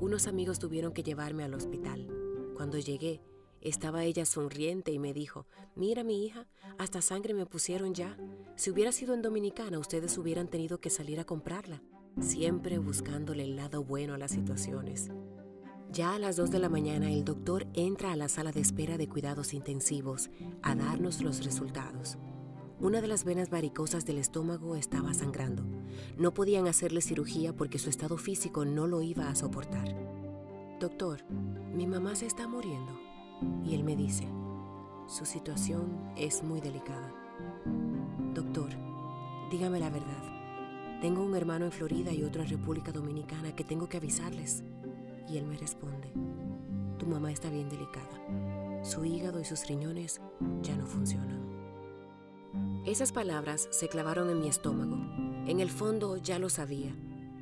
Unos 0.00 0.26
amigos 0.26 0.58
tuvieron 0.58 0.92
que 0.92 1.02
llevarme 1.02 1.44
al 1.44 1.54
hospital. 1.54 2.08
Cuando 2.54 2.78
llegué, 2.78 3.20
estaba 3.60 4.04
ella 4.04 4.24
sonriente 4.24 4.92
y 4.92 4.98
me 4.98 5.12
dijo, 5.12 5.46
mira 5.74 6.04
mi 6.04 6.24
hija, 6.24 6.46
hasta 6.78 7.02
sangre 7.02 7.34
me 7.34 7.46
pusieron 7.46 7.94
ya. 7.94 8.16
Si 8.56 8.70
hubiera 8.70 8.92
sido 8.92 9.14
en 9.14 9.22
Dominicana, 9.22 9.78
ustedes 9.78 10.16
hubieran 10.18 10.48
tenido 10.48 10.80
que 10.80 10.90
salir 10.90 11.20
a 11.20 11.24
comprarla 11.24 11.82
siempre 12.20 12.78
buscándole 12.78 13.44
el 13.44 13.56
lado 13.56 13.84
bueno 13.84 14.14
a 14.14 14.18
las 14.18 14.32
situaciones. 14.32 15.10
Ya 15.92 16.14
a 16.14 16.18
las 16.18 16.36
2 16.36 16.50
de 16.50 16.58
la 16.58 16.68
mañana 16.68 17.10
el 17.10 17.24
doctor 17.24 17.66
entra 17.72 18.12
a 18.12 18.16
la 18.16 18.28
sala 18.28 18.52
de 18.52 18.60
espera 18.60 18.98
de 18.98 19.08
cuidados 19.08 19.54
intensivos 19.54 20.28
a 20.62 20.74
darnos 20.74 21.22
los 21.22 21.42
resultados. 21.44 22.18
Una 22.78 23.00
de 23.00 23.08
las 23.08 23.24
venas 23.24 23.48
varicosas 23.48 24.04
del 24.04 24.18
estómago 24.18 24.76
estaba 24.76 25.14
sangrando. 25.14 25.64
No 26.18 26.34
podían 26.34 26.68
hacerle 26.68 27.00
cirugía 27.00 27.56
porque 27.56 27.78
su 27.78 27.88
estado 27.88 28.18
físico 28.18 28.66
no 28.66 28.86
lo 28.86 29.02
iba 29.02 29.30
a 29.30 29.34
soportar. 29.34 29.96
Doctor, 30.78 31.24
mi 31.74 31.86
mamá 31.86 32.14
se 32.14 32.26
está 32.26 32.46
muriendo. 32.46 32.92
Y 33.64 33.74
él 33.74 33.82
me 33.82 33.96
dice, 33.96 34.28
su 35.08 35.24
situación 35.24 36.12
es 36.16 36.42
muy 36.42 36.60
delicada. 36.60 37.14
Doctor, 38.34 38.70
dígame 39.50 39.80
la 39.80 39.90
verdad. 39.90 41.00
Tengo 41.00 41.24
un 41.24 41.34
hermano 41.34 41.64
en 41.64 41.72
Florida 41.72 42.12
y 42.12 42.24
otro 42.24 42.42
en 42.42 42.48
República 42.48 42.92
Dominicana 42.92 43.56
que 43.56 43.64
tengo 43.64 43.88
que 43.88 43.96
avisarles. 43.96 44.62
Y 45.30 45.36
él 45.36 45.46
me 45.46 45.56
responde, 45.56 46.12
tu 46.98 47.06
mamá 47.06 47.30
está 47.30 47.50
bien 47.50 47.68
delicada. 47.68 48.84
Su 48.84 49.04
hígado 49.04 49.40
y 49.40 49.44
sus 49.44 49.66
riñones 49.66 50.20
ya 50.62 50.76
no 50.76 50.86
funcionan. 50.86 51.38
Esas 52.86 53.12
palabras 53.12 53.68
se 53.70 53.88
clavaron 53.88 54.30
en 54.30 54.40
mi 54.40 54.48
estómago. 54.48 54.96
En 55.46 55.60
el 55.60 55.70
fondo 55.70 56.16
ya 56.16 56.38
lo 56.38 56.48
sabía. 56.48 56.96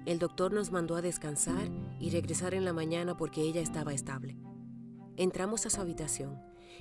El 0.05 0.19
doctor 0.19 0.53
nos 0.53 0.73
mandó 0.73 0.97
a 0.97 1.03
descansar 1.03 1.69
y 2.01 2.11
regresar 2.11 2.55
en 2.55 2.65
la 2.65 2.73
mañana 2.73 3.17
porque 3.17 3.43
ella 3.43 3.61
estaba 3.61 3.93
estable. 3.93 4.37
Entramos 5.17 5.67
a 5.67 5.71
su 5.71 5.81
habitación. 5.81 6.41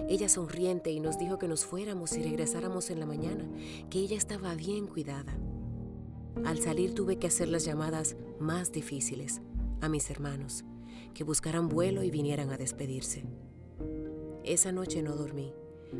Ella 0.10 0.30
sonriente 0.30 0.92
y 0.92 1.00
nos 1.00 1.18
dijo 1.18 1.40
que 1.40 1.48
nos 1.48 1.66
fuéramos 1.66 2.16
y 2.18 2.22
regresáramos 2.22 2.90
en 2.90 3.00
la 3.00 3.06
mañana, 3.06 3.48
que 3.90 4.00
ella 4.00 4.18
estaba 4.18 4.54
bien 4.56 4.88
cuidada. 4.88 5.38
Al 6.44 6.60
salir 6.60 6.94
tuve 6.94 7.18
que 7.18 7.28
hacer 7.28 7.48
las 7.48 7.64
llamadas 7.66 8.18
más 8.40 8.72
difíciles 8.72 9.42
a 9.82 9.90
mis 9.90 10.10
hermanos, 10.10 10.66
que 11.16 11.24
buscaran 11.24 11.68
vuelo 11.68 12.04
y 12.04 12.12
vinieran 12.12 12.52
a 12.52 12.58
despedirse. 12.58 13.24
Esa 14.44 14.72
noche 14.72 15.02
no 15.02 15.16
dormí. 15.16 15.52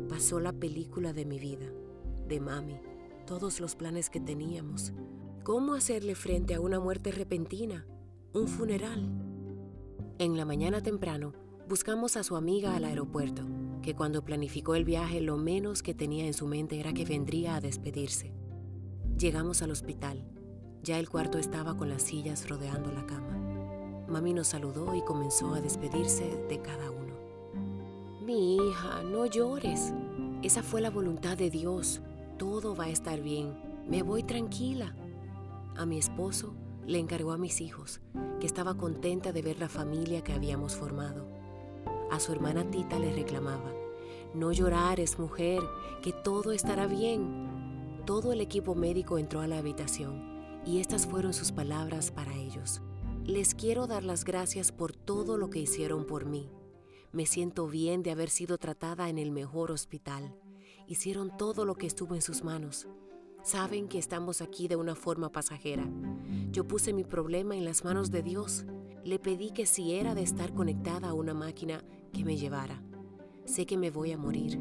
Pasó 0.08 0.38
la 0.38 0.52
película 0.52 1.12
de 1.12 1.24
mi 1.24 1.40
vida, 1.40 1.66
de 2.28 2.38
mami, 2.38 2.78
todos 3.26 3.60
los 3.60 3.74
planes 3.74 4.10
que 4.10 4.20
teníamos. 4.20 4.92
¿Cómo 5.42 5.74
hacerle 5.74 6.14
frente 6.14 6.54
a 6.54 6.60
una 6.60 6.78
muerte 6.78 7.10
repentina? 7.10 7.86
Un 8.32 8.46
funeral. 8.46 9.08
En 10.18 10.36
la 10.36 10.44
mañana 10.44 10.82
temprano, 10.82 11.32
buscamos 11.68 12.16
a 12.16 12.22
su 12.22 12.36
amiga 12.36 12.76
al 12.76 12.84
aeropuerto, 12.84 13.42
que 13.82 13.94
cuando 13.94 14.24
planificó 14.24 14.74
el 14.74 14.84
viaje 14.84 15.20
lo 15.20 15.36
menos 15.38 15.82
que 15.82 15.94
tenía 15.94 16.26
en 16.26 16.34
su 16.34 16.46
mente 16.46 16.78
era 16.78 16.92
que 16.92 17.04
vendría 17.04 17.56
a 17.56 17.60
despedirse. 17.60 18.32
Llegamos 19.18 19.62
al 19.62 19.70
hospital. 19.70 20.26
Ya 20.82 20.98
el 20.98 21.08
cuarto 21.08 21.38
estaba 21.38 21.76
con 21.76 21.88
las 21.88 22.02
sillas 22.02 22.48
rodeando 22.48 22.92
la 22.92 23.06
cama. 23.06 23.45
Mami 24.08 24.32
nos 24.32 24.48
saludó 24.48 24.94
y 24.94 25.02
comenzó 25.02 25.54
a 25.54 25.60
despedirse 25.60 26.24
de 26.48 26.60
cada 26.60 26.90
uno. 26.90 27.14
Mi 28.24 28.56
hija, 28.56 29.02
no 29.02 29.26
llores. 29.26 29.92
Esa 30.42 30.62
fue 30.62 30.80
la 30.80 30.90
voluntad 30.90 31.36
de 31.36 31.50
Dios. 31.50 32.00
Todo 32.38 32.76
va 32.76 32.84
a 32.84 32.90
estar 32.90 33.20
bien. 33.20 33.56
Me 33.88 34.02
voy 34.02 34.22
tranquila. 34.22 34.94
A 35.76 35.86
mi 35.86 35.98
esposo 35.98 36.54
le 36.86 36.98
encargó 36.98 37.32
a 37.32 37.38
mis 37.38 37.60
hijos, 37.60 38.00
que 38.40 38.46
estaba 38.46 38.76
contenta 38.76 39.32
de 39.32 39.42
ver 39.42 39.58
la 39.58 39.68
familia 39.68 40.22
que 40.22 40.32
habíamos 40.32 40.76
formado. 40.76 41.26
A 42.10 42.20
su 42.20 42.32
hermana 42.32 42.70
Tita 42.70 42.98
le 42.98 43.12
reclamaba, 43.12 43.72
no 44.34 44.52
llorares, 44.52 45.18
mujer, 45.18 45.62
que 46.02 46.12
todo 46.12 46.52
estará 46.52 46.86
bien. 46.86 48.02
Todo 48.04 48.32
el 48.32 48.40
equipo 48.40 48.74
médico 48.74 49.18
entró 49.18 49.40
a 49.40 49.48
la 49.48 49.58
habitación 49.58 50.62
y 50.64 50.78
estas 50.78 51.06
fueron 51.06 51.34
sus 51.34 51.52
palabras 51.52 52.10
para 52.10 52.34
ellos. 52.34 52.80
Les 53.26 53.56
quiero 53.56 53.88
dar 53.88 54.04
las 54.04 54.24
gracias 54.24 54.70
por 54.70 54.92
todo 54.92 55.36
lo 55.36 55.50
que 55.50 55.58
hicieron 55.58 56.06
por 56.06 56.26
mí. 56.26 56.48
Me 57.10 57.26
siento 57.26 57.66
bien 57.66 58.04
de 58.04 58.12
haber 58.12 58.30
sido 58.30 58.56
tratada 58.56 59.08
en 59.08 59.18
el 59.18 59.32
mejor 59.32 59.72
hospital. 59.72 60.32
Hicieron 60.86 61.36
todo 61.36 61.64
lo 61.64 61.74
que 61.74 61.88
estuvo 61.88 62.14
en 62.14 62.22
sus 62.22 62.44
manos. 62.44 62.86
Saben 63.42 63.88
que 63.88 63.98
estamos 63.98 64.42
aquí 64.42 64.68
de 64.68 64.76
una 64.76 64.94
forma 64.94 65.32
pasajera. 65.32 65.90
Yo 66.52 66.68
puse 66.68 66.92
mi 66.92 67.02
problema 67.02 67.56
en 67.56 67.64
las 67.64 67.84
manos 67.84 68.12
de 68.12 68.22
Dios. 68.22 68.64
Le 69.02 69.18
pedí 69.18 69.50
que 69.50 69.66
si 69.66 69.94
era 69.94 70.14
de 70.14 70.22
estar 70.22 70.54
conectada 70.54 71.08
a 71.08 71.14
una 71.14 71.34
máquina, 71.34 71.82
que 72.12 72.24
me 72.24 72.36
llevara. 72.36 72.80
Sé 73.44 73.66
que 73.66 73.76
me 73.76 73.90
voy 73.90 74.12
a 74.12 74.18
morir, 74.18 74.60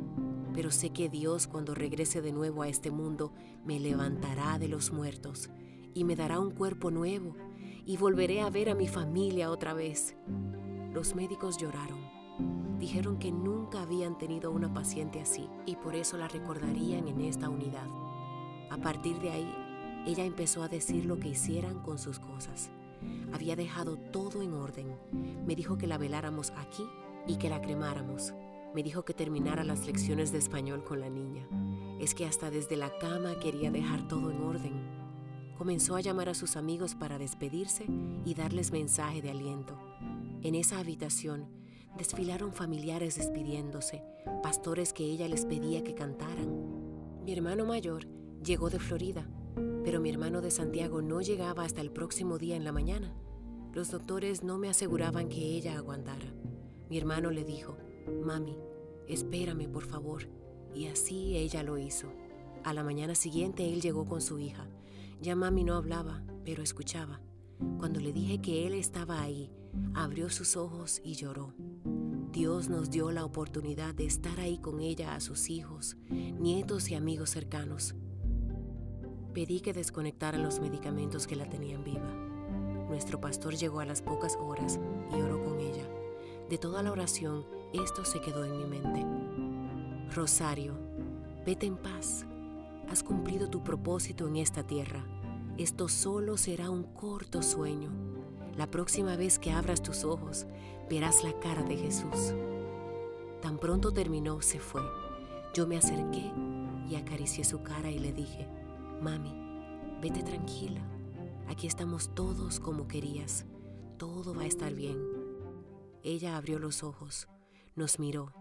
pero 0.56 0.72
sé 0.72 0.90
que 0.90 1.08
Dios 1.08 1.46
cuando 1.46 1.76
regrese 1.76 2.20
de 2.20 2.32
nuevo 2.32 2.64
a 2.64 2.68
este 2.68 2.90
mundo 2.90 3.32
me 3.64 3.80
levantará 3.80 4.58
de 4.58 4.70
los 4.70 4.92
muertos 4.92 5.52
y 5.94 6.04
me 6.04 6.16
dará 6.16 6.40
un 6.40 6.50
cuerpo 6.50 6.90
nuevo 6.90 7.36
y 7.86 7.98
volveré 7.98 8.42
a 8.42 8.50
ver 8.50 8.70
a 8.70 8.76
mi 8.76 8.88
familia 8.88 9.52
otra 9.52 9.74
vez. 9.74 10.16
Los 10.92 11.16
médicos 11.16 11.58
lloraron. 11.58 12.00
Dijeron 12.80 13.18
que 13.18 13.32
nunca 13.32 13.82
habían 13.82 14.18
tenido 14.18 14.52
una 14.52 14.74
paciente 14.74 15.22
así 15.22 15.48
y 15.66 15.76
por 15.76 15.96
eso 15.96 16.18
la 16.18 16.28
recordarían 16.28 17.08
en 17.08 17.22
esta 17.22 17.50
unidad. 17.50 17.88
A 18.72 18.78
partir 18.78 19.20
de 19.20 19.30
ahí, 19.30 19.56
ella 20.08 20.26
empezó 20.26 20.64
a 20.64 20.68
decir 20.68 21.06
lo 21.06 21.20
que 21.20 21.30
hicieran 21.30 21.82
con 21.82 21.98
sus 21.98 22.20
cosas. 22.20 22.72
Había 23.34 23.56
dejado 23.56 23.98
todo 23.98 24.42
en 24.42 24.54
orden. 24.54 24.98
Me 25.46 25.56
dijo 25.56 25.78
que 25.78 25.88
la 25.88 25.98
veláramos 25.98 26.52
aquí 26.58 26.84
y 27.28 27.38
que 27.38 27.50
la 27.50 27.62
cremáramos. 27.62 28.34
Me 28.74 28.84
dijo 28.84 29.06
que 29.06 29.14
terminara 29.14 29.64
las 29.64 29.86
lecciones 29.86 30.32
de 30.32 30.40
español 30.40 30.84
con 30.84 31.00
la 31.00 31.10
niña. 31.10 31.48
Es 32.00 32.14
que 32.14 32.26
hasta 32.26 32.50
desde 32.50 32.76
la 32.76 32.98
cama 32.98 33.40
quería 33.40 33.72
dejar 33.72 34.08
todo 34.08 34.32
en 34.32 34.42
orden. 34.42 35.05
Comenzó 35.58 35.96
a 35.96 36.02
llamar 36.02 36.30
a 36.30 36.34
sus 36.34 36.58
amigos 36.58 36.96
para 36.96 37.18
despedirse 37.18 37.86
y 38.26 38.34
darles 38.34 38.72
mensaje 38.72 39.22
de 39.22 39.32
aliento. 39.32 39.78
En 40.42 40.54
esa 40.54 40.80
habitación 40.80 41.48
desfilaron 41.98 42.54
familiares 42.54 43.16
despidiéndose, 43.16 44.04
pastores 44.44 44.92
que 44.92 45.06
ella 45.06 45.28
les 45.28 45.46
pedía 45.46 45.84
que 45.84 45.96
cantaran. 45.96 47.24
Mi 47.24 47.34
hermano 47.34 47.66
mayor 47.66 48.06
llegó 48.44 48.70
de 48.70 48.80
Florida, 48.80 49.28
pero 49.84 50.02
mi 50.02 50.10
hermano 50.10 50.42
de 50.42 50.52
Santiago 50.52 51.02
no 51.02 51.22
llegaba 51.22 51.64
hasta 51.64 51.82
el 51.82 51.92
próximo 51.92 52.38
día 52.38 52.56
en 52.56 52.66
la 52.66 52.72
mañana. 52.72 53.16
Los 53.74 53.92
doctores 53.92 54.44
no 54.44 54.58
me 54.58 54.70
aseguraban 54.70 55.30
que 55.30 55.40
ella 55.40 55.78
aguantara. 55.78 56.34
Mi 56.90 56.98
hermano 56.98 57.32
le 57.32 57.44
dijo, 57.44 57.78
Mami, 58.24 58.58
espérame 59.08 59.68
por 59.70 59.86
favor. 59.86 60.28
Y 60.74 60.88
así 60.88 61.38
ella 61.38 61.64
lo 61.64 61.78
hizo. 61.78 62.12
A 62.64 62.74
la 62.74 62.84
mañana 62.84 63.16
siguiente 63.16 63.72
él 63.72 63.82
llegó 63.82 64.06
con 64.06 64.22
su 64.22 64.40
hija. 64.40 64.68
Ya 65.22 65.36
mami 65.36 65.64
no 65.64 65.76
hablaba, 65.76 66.24
pero 66.44 66.64
escuchaba. 66.64 67.22
Cuando 67.78 68.00
le 68.00 68.14
dije 68.14 68.42
que 68.42 68.68
él 68.68 68.74
estaba 68.74 69.22
ahí, 69.22 69.52
abrió 69.94 70.30
sus 70.30 70.58
ojos 70.58 71.02
y 71.04 71.16
lloró. 71.16 71.54
Dios 72.32 72.68
nos 72.68 72.90
dio 72.90 73.12
la 73.12 73.24
oportunidad 73.24 73.96
de 73.96 74.06
estar 74.06 74.40
ahí 74.40 74.58
con 74.58 74.82
ella 74.82 75.16
a 75.16 75.22
sus 75.22 75.50
hijos, 75.50 75.96
nietos 76.10 76.90
y 76.90 76.96
amigos 76.96 77.30
cercanos. 77.30 77.96
Pedí 79.34 79.62
que 79.62 79.74
desconectaran 79.74 80.44
los 80.44 80.60
medicamentos 80.60 81.28
que 81.28 81.36
la 81.36 81.50
tenían 81.50 81.84
viva. 81.84 82.12
Nuestro 82.90 83.20
pastor 83.22 83.56
llegó 83.56 83.80
a 83.80 83.86
las 83.86 84.02
pocas 84.02 84.38
horas 84.40 84.80
y 85.12 85.22
oró 85.22 85.44
con 85.44 85.60
ella. 85.60 85.88
De 86.50 86.58
toda 86.58 86.84
la 86.84 86.92
oración, 86.92 87.46
esto 87.74 88.06
se 88.06 88.20
quedó 88.22 88.46
en 88.46 88.58
mi 88.58 88.66
mente. 88.66 90.14
Rosario, 90.14 90.78
vete 91.46 91.66
en 91.66 91.78
paz. 91.78 92.26
Has 92.90 93.04
cumplido 93.04 93.50
tu 93.50 93.64
propósito 93.64 94.28
en 94.28 94.38
esta 94.38 94.64
tierra. 94.64 95.06
Esto 95.58 95.88
solo 95.88 96.38
será 96.38 96.70
un 96.70 96.84
corto 96.84 97.42
sueño. 97.42 97.92
La 98.58 98.70
próxima 98.70 99.16
vez 99.16 99.40
que 99.40 99.52
abras 99.52 99.82
tus 99.82 100.04
ojos, 100.04 100.48
verás 100.90 101.24
la 101.24 101.38
cara 101.40 101.64
de 101.64 101.78
Jesús. 101.78 102.34
Tan 103.42 103.58
pronto 103.58 103.92
terminó, 103.92 104.42
se 104.42 104.60
fue. 104.60 104.82
Yo 105.54 105.68
me 105.68 105.78
acerqué 105.78 106.32
y 106.90 106.96
acaricié 106.96 107.44
su 107.44 107.64
cara 107.64 107.90
y 107.90 108.00
le 108.00 108.14
dije, 108.14 108.48
Mami, 109.02 109.34
vete 110.02 110.24
tranquila. 110.24 110.82
Aquí 111.48 111.68
estamos 111.68 112.14
todos 112.14 112.60
como 112.60 112.88
querías. 112.88 113.46
Todo 113.98 114.34
va 114.34 114.44
a 114.44 114.48
estar 114.48 114.74
bien. 114.74 115.00
Ella 116.04 116.38
abrió 116.38 116.60
los 116.60 116.84
ojos 116.84 117.28
nos 117.76 118.00
miró, 118.00 118.32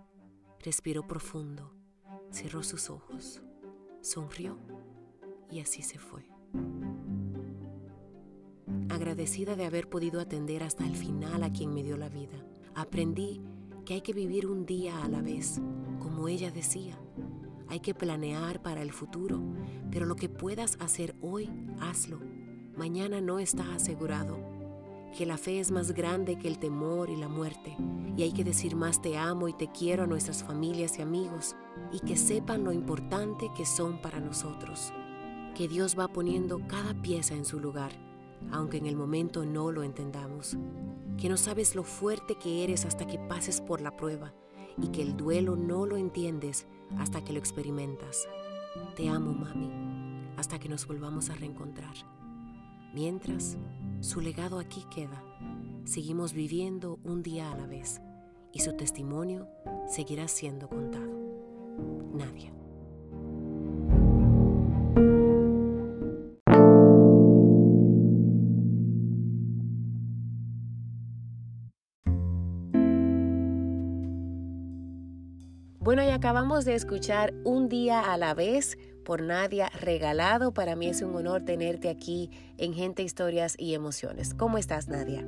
respiró 0.61 1.09
profundo, 1.09 1.73
cerró 2.31 2.63
sus 2.63 2.89
ojos, 2.89 3.43
sonrió 4.05 4.59
y 5.51 5.61
así 5.61 5.83
se 5.83 5.99
fue. 5.99 6.25
Agradecida 8.91 9.57
de 9.57 9.65
haber 9.65 9.89
podido 9.89 10.21
atender 10.21 10.63
hasta 10.63 10.87
el 10.87 10.95
final 10.95 11.43
a 11.43 11.51
quien 11.51 11.73
me 11.73 11.83
dio 11.83 11.97
la 11.97 12.09
vida, 12.09 12.45
aprendí 12.75 13.41
que 13.85 13.95
hay 13.95 14.01
que 14.03 14.13
vivir 14.13 14.47
un 14.47 14.67
día 14.67 15.03
a 15.03 15.09
la 15.09 15.23
vez, 15.23 15.61
como 16.01 16.29
ella 16.29 16.51
decía. 16.51 16.99
Hay 17.69 17.81
que 17.81 17.95
planear 17.95 18.63
para 18.63 18.83
el 18.83 18.93
futuro, 18.93 19.41
pero 19.91 20.05
lo 20.07 20.17
que 20.17 20.29
puedas 20.29 20.77
hacer 20.81 21.17
hoy, 21.21 21.51
hazlo. 21.81 22.21
Mañana 22.77 23.21
no 23.21 23.39
está 23.39 23.75
asegurado 23.75 24.54
que 25.15 25.27
la 25.27 25.39
fe 25.39 25.61
es 25.61 25.71
más 25.71 25.93
grande 25.93 26.37
que 26.39 26.49
el 26.49 26.59
temor 26.59 27.09
y 27.09 27.17
la 27.17 27.29
muerte, 27.29 27.77
y 28.17 28.23
hay 28.23 28.33
que 28.33 28.45
decir 28.45 28.77
más 28.77 29.01
te 29.01 29.17
amo 29.17 29.49
y 29.49 29.53
te 29.53 29.71
quiero 29.71 30.03
a 30.03 30.07
nuestras 30.07 30.43
familias 30.43 30.99
y 30.99 31.03
amigos, 31.03 31.57
y 31.93 32.01
que 32.01 32.17
sepan 32.17 32.65
lo 32.65 32.73
importante 32.73 33.51
que 33.57 33.65
son 33.65 34.01
para 34.03 34.21
nosotros, 34.21 34.93
que 35.55 35.69
Dios 35.69 35.97
va 35.99 36.09
poniendo 36.09 36.61
cada 36.67 36.95
pieza 37.01 37.35
en 37.35 37.45
su 37.45 37.61
lugar, 37.61 37.93
aunque 38.51 38.79
en 38.79 38.87
el 38.87 38.97
momento 38.97 39.45
no 39.45 39.71
lo 39.71 39.83
entendamos, 39.83 40.57
que 41.17 41.29
no 41.29 41.37
sabes 41.37 41.75
lo 41.75 41.85
fuerte 41.85 42.37
que 42.37 42.65
eres 42.65 42.85
hasta 42.85 43.07
que 43.07 43.19
pases 43.19 43.61
por 43.61 43.81
la 43.81 43.97
prueba, 43.97 44.35
y 44.77 44.89
que 44.89 45.03
el 45.03 45.17
duelo 45.17 45.55
no 45.55 45.87
lo 45.87 45.97
entiendes 45.97 46.67
hasta 46.99 47.23
que 47.23 47.33
lo 47.33 47.39
experimentas. 47.39 48.27
Te 48.97 49.09
amo, 49.09 49.33
mami, 49.33 49.71
hasta 50.37 50.59
que 50.59 50.69
nos 50.69 50.87
volvamos 50.87 51.31
a 51.31 51.35
reencontrar. 51.35 51.95
Mientras, 52.93 53.57
su 54.05 54.21
legado 54.21 54.59
aquí 54.59 54.85
queda. 54.95 55.25
Seguimos 55.85 56.35
viviendo 56.35 56.99
un 57.05 57.23
día 57.23 57.51
a 57.51 57.57
la 57.57 57.67
vez 57.67 58.03
y 58.53 58.61
su 58.61 58.75
testimonio 58.75 59.49
seguirá 59.89 60.29
siendo 60.29 60.69
contado. 60.69 61.11
Nadia. 62.13 62.53
Bueno, 75.81 76.03
y 76.03 76.09
acabamos 76.09 76.65
de 76.65 76.75
escuchar 76.75 77.35
Un 77.45 77.69
día 77.69 78.13
a 78.13 78.17
la 78.17 78.35
vez 78.35 78.77
por 79.05 79.23
Nadia 79.23 79.71
regalado. 79.81 80.53
Para 80.53 80.75
mí 80.75 80.89
es 80.89 81.03
un 81.03 81.15
honor 81.15 81.45
tenerte 81.45 81.89
aquí 81.89 82.31
en 82.59 82.75
Gente, 82.75 83.03
Historias 83.03 83.55
y 83.59 83.75
Emociones. 83.75 84.35
¿Cómo 84.35 84.59
estás, 84.59 84.89
Nadia? 84.89 85.25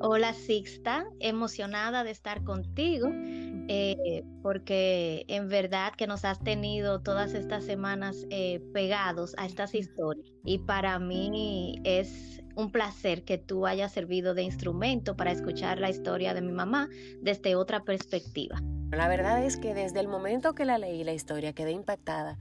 Hola, 0.00 0.34
Sixta. 0.34 1.06
Emocionada 1.20 2.04
de 2.04 2.10
estar 2.10 2.44
contigo 2.44 3.08
eh, 3.68 4.24
porque 4.42 5.24
en 5.28 5.48
verdad 5.48 5.92
que 5.96 6.06
nos 6.06 6.24
has 6.24 6.38
tenido 6.38 7.00
todas 7.00 7.34
estas 7.34 7.64
semanas 7.64 8.26
eh, 8.30 8.60
pegados 8.72 9.34
a 9.38 9.46
estas 9.46 9.74
historias. 9.74 10.30
Y 10.44 10.58
para 10.58 10.98
mí 10.98 11.80
es 11.84 12.42
un 12.54 12.70
placer 12.70 13.24
que 13.24 13.38
tú 13.38 13.66
hayas 13.66 13.92
servido 13.92 14.34
de 14.34 14.42
instrumento 14.42 15.16
para 15.16 15.32
escuchar 15.32 15.80
la 15.80 15.90
historia 15.90 16.32
de 16.32 16.42
mi 16.42 16.52
mamá 16.52 16.88
desde 17.20 17.56
otra 17.56 17.82
perspectiva. 17.82 18.62
La 18.92 19.08
verdad 19.08 19.44
es 19.44 19.56
que 19.56 19.74
desde 19.74 19.98
el 20.00 20.08
momento 20.08 20.54
que 20.54 20.64
la 20.64 20.78
leí 20.78 21.02
la 21.02 21.12
historia 21.12 21.52
quedé 21.52 21.72
impactada 21.72 22.38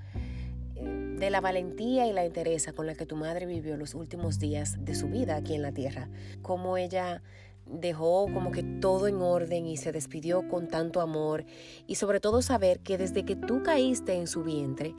de 0.75 1.29
la 1.29 1.41
valentía 1.41 2.07
y 2.07 2.13
la 2.13 2.25
entereza 2.25 2.73
con 2.73 2.87
la 2.87 2.95
que 2.95 3.05
tu 3.05 3.15
madre 3.15 3.45
vivió 3.45 3.77
los 3.77 3.95
últimos 3.95 4.39
días 4.39 4.83
de 4.83 4.95
su 4.95 5.07
vida 5.07 5.35
aquí 5.35 5.55
en 5.55 5.61
la 5.61 5.71
tierra, 5.71 6.09
cómo 6.41 6.77
ella 6.77 7.21
dejó 7.65 8.27
como 8.31 8.51
que 8.51 8.63
todo 8.63 9.07
en 9.07 9.15
orden 9.15 9.65
y 9.65 9.77
se 9.77 9.91
despidió 9.91 10.47
con 10.47 10.67
tanto 10.67 11.01
amor 11.01 11.45
y 11.87 11.95
sobre 11.95 12.19
todo 12.19 12.41
saber 12.41 12.79
que 12.79 12.97
desde 12.97 13.25
que 13.25 13.35
tú 13.35 13.63
caíste 13.63 14.13
en 14.13 14.27
su 14.27 14.43
vientre, 14.43 14.93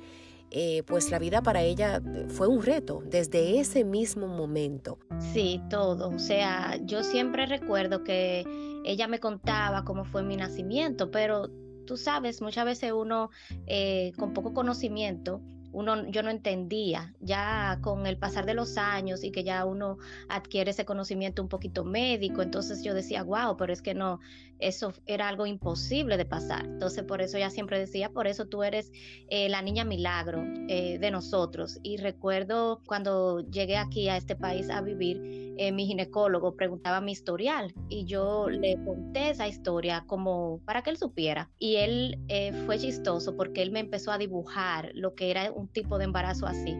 eh, 0.50 0.82
pues 0.86 1.10
la 1.10 1.18
vida 1.18 1.42
para 1.42 1.62
ella 1.62 2.00
fue 2.28 2.46
un 2.46 2.62
reto 2.62 3.02
desde 3.04 3.58
ese 3.58 3.84
mismo 3.84 4.26
momento. 4.26 4.98
Sí, 5.32 5.60
todo. 5.68 6.08
O 6.08 6.18
sea, 6.18 6.78
yo 6.84 7.02
siempre 7.02 7.46
recuerdo 7.46 8.04
que 8.04 8.44
ella 8.84 9.08
me 9.08 9.18
contaba 9.18 9.84
cómo 9.84 10.04
fue 10.04 10.22
mi 10.22 10.36
nacimiento, 10.36 11.10
pero 11.10 11.50
tú 11.86 11.96
sabes, 11.96 12.40
muchas 12.42 12.64
veces 12.64 12.92
uno 12.92 13.30
eh, 13.66 14.12
con 14.16 14.32
poco 14.32 14.54
conocimiento 14.54 15.40
uno, 15.76 16.08
yo 16.08 16.22
no 16.22 16.30
entendía, 16.30 17.14
ya 17.20 17.80
con 17.82 18.06
el 18.06 18.16
pasar 18.16 18.46
de 18.46 18.54
los 18.54 18.78
años 18.78 19.22
y 19.22 19.30
que 19.30 19.44
ya 19.44 19.66
uno 19.66 19.98
adquiere 20.26 20.70
ese 20.70 20.86
conocimiento 20.86 21.42
un 21.42 21.50
poquito 21.50 21.84
médico, 21.84 22.40
entonces 22.40 22.82
yo 22.82 22.94
decía, 22.94 23.22
wow, 23.22 23.58
pero 23.58 23.74
es 23.74 23.82
que 23.82 23.92
no, 23.92 24.18
eso 24.58 24.94
era 25.04 25.28
algo 25.28 25.44
imposible 25.44 26.16
de 26.16 26.24
pasar. 26.24 26.64
Entonces 26.64 27.04
por 27.04 27.20
eso 27.20 27.36
ya 27.36 27.50
siempre 27.50 27.78
decía, 27.78 28.08
por 28.08 28.26
eso 28.26 28.46
tú 28.46 28.62
eres 28.62 28.90
eh, 29.28 29.50
la 29.50 29.60
niña 29.60 29.84
milagro 29.84 30.42
eh, 30.66 30.98
de 30.98 31.10
nosotros. 31.10 31.78
Y 31.82 31.98
recuerdo 31.98 32.80
cuando 32.86 33.40
llegué 33.40 33.76
aquí 33.76 34.08
a 34.08 34.16
este 34.16 34.34
país 34.34 34.70
a 34.70 34.80
vivir, 34.80 35.45
eh, 35.58 35.72
mi 35.72 35.86
ginecólogo 35.86 36.54
preguntaba 36.56 37.00
mi 37.00 37.12
historial 37.12 37.74
y 37.88 38.04
yo 38.04 38.48
le 38.48 38.76
conté 38.84 39.30
esa 39.30 39.48
historia 39.48 40.04
como 40.06 40.60
para 40.64 40.82
que 40.82 40.90
él 40.90 40.96
supiera. 40.96 41.50
Y 41.58 41.76
él 41.76 42.18
eh, 42.28 42.52
fue 42.66 42.78
chistoso 42.78 43.36
porque 43.36 43.62
él 43.62 43.70
me 43.70 43.80
empezó 43.80 44.12
a 44.12 44.18
dibujar 44.18 44.90
lo 44.94 45.14
que 45.14 45.30
era 45.30 45.50
un 45.52 45.68
tipo 45.68 45.98
de 45.98 46.04
embarazo 46.04 46.46
así. 46.46 46.76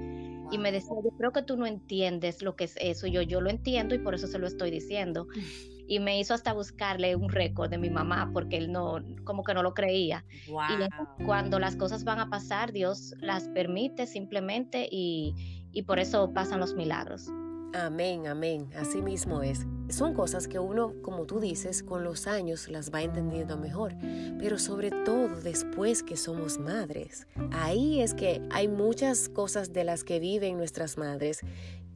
Y 0.50 0.58
me 0.58 0.70
decía, 0.70 0.94
yo 1.02 1.10
creo 1.16 1.32
que 1.32 1.42
tú 1.42 1.56
no 1.56 1.66
entiendes 1.66 2.42
lo 2.42 2.54
que 2.54 2.64
es 2.64 2.76
eso. 2.80 3.06
Yo, 3.06 3.22
yo 3.22 3.40
lo 3.40 3.50
entiendo 3.50 3.94
y 3.94 3.98
por 3.98 4.14
eso 4.14 4.26
se 4.26 4.38
lo 4.38 4.46
estoy 4.46 4.70
diciendo. 4.70 5.26
y 5.88 6.00
me 6.00 6.18
hizo 6.18 6.34
hasta 6.34 6.52
buscarle 6.52 7.16
un 7.16 7.28
récord 7.28 7.70
de 7.70 7.78
mi 7.78 7.90
mamá 7.90 8.30
porque 8.32 8.56
él 8.56 8.72
no, 8.72 8.98
como 9.24 9.44
que 9.44 9.54
no 9.54 9.62
lo 9.62 9.74
creía. 9.74 10.24
Y 10.46 11.24
cuando 11.24 11.58
las 11.58 11.76
cosas 11.76 12.04
van 12.04 12.18
a 12.18 12.28
pasar, 12.28 12.72
Dios 12.72 13.14
las 13.20 13.48
permite 13.48 14.06
simplemente 14.06 14.88
y, 14.90 15.68
y 15.72 15.82
por 15.82 15.98
eso 15.98 16.32
pasan 16.32 16.60
los 16.60 16.74
milagros. 16.74 17.30
Amén, 17.76 18.26
amén. 18.26 18.70
Así 18.74 19.02
mismo 19.02 19.42
es. 19.42 19.66
Son 19.90 20.14
cosas 20.14 20.48
que 20.48 20.58
uno, 20.58 20.94
como 21.02 21.26
tú 21.26 21.40
dices, 21.40 21.82
con 21.82 22.04
los 22.04 22.26
años 22.26 22.68
las 22.68 22.90
va 22.90 23.02
entendiendo 23.02 23.58
mejor, 23.58 23.94
pero 24.38 24.58
sobre 24.58 24.90
todo 24.90 25.28
después 25.42 26.02
que 26.02 26.16
somos 26.16 26.58
madres. 26.58 27.26
Ahí 27.52 28.00
es 28.00 28.14
que 28.14 28.40
hay 28.50 28.66
muchas 28.66 29.28
cosas 29.28 29.74
de 29.74 29.84
las 29.84 30.04
que 30.04 30.20
viven 30.20 30.56
nuestras 30.56 30.96
madres 30.96 31.40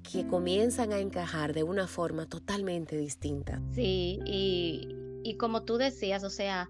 que 0.02 0.26
comienzan 0.26 0.92
a 0.92 0.98
encajar 0.98 1.54
de 1.54 1.62
una 1.62 1.86
forma 1.86 2.26
totalmente 2.26 2.98
distinta. 2.98 3.62
Sí, 3.74 4.20
y, 4.26 4.94
y 5.24 5.38
como 5.38 5.62
tú 5.62 5.78
decías, 5.78 6.24
o 6.24 6.30
sea, 6.30 6.68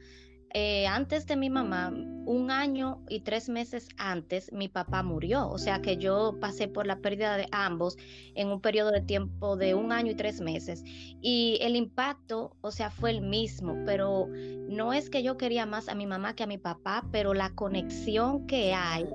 eh, 0.53 0.87
antes 0.87 1.27
de 1.27 1.37
mi 1.37 1.49
mamá, 1.49 1.93
un 2.27 2.51
año 2.51 3.03
y 3.09 3.21
tres 3.21 3.49
meses 3.49 3.89
antes, 3.97 4.53
mi 4.53 4.69
papá 4.69 5.03
murió. 5.03 5.49
O 5.49 5.59
sea 5.59 5.81
que 5.81 5.97
yo 5.97 6.39
pasé 6.41 6.69
por 6.69 6.87
la 6.87 6.99
pérdida 6.99 7.37
de 7.37 7.47
ambos 7.53 7.97
en 8.35 8.49
un 8.49 8.61
periodo 8.61 8.91
de 8.91 9.01
tiempo 9.01 9.57
de 9.57 9.75
un 9.75 9.93
año 9.93 10.13
y 10.13 10.17
tres 10.17 10.41
meses. 10.41 10.83
Y 11.21 11.59
el 11.61 11.77
impacto, 11.77 12.57
o 12.61 12.71
sea, 12.71 12.91
fue 12.91 13.11
el 13.11 13.21
mismo, 13.21 13.77
pero 13.87 14.29
no 14.69 14.93
es 14.93 15.09
que 15.11 15.23
yo 15.23 15.37
quería 15.37 15.67
más 15.67 15.89
a 15.89 15.95
mi 15.95 16.07
mamá 16.07 16.35
que 16.35 16.43
a 16.43 16.49
mi 16.49 16.59
papá, 16.59 17.05
pero 17.13 17.35
la 17.35 17.51
conexión 17.51 18.47
que 18.47 18.75
hay 18.75 19.07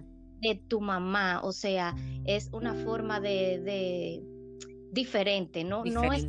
de 0.42 0.56
tu 0.56 0.80
mamá, 0.82 1.42
o 1.44 1.51
sea, 1.51 1.96
es 2.25 2.50
una 2.54 2.74
forma 2.74 3.20
de, 3.20 4.22
diferente, 4.92 5.63
¿no? 5.63 5.84
No 5.86 6.13
es 6.13 6.27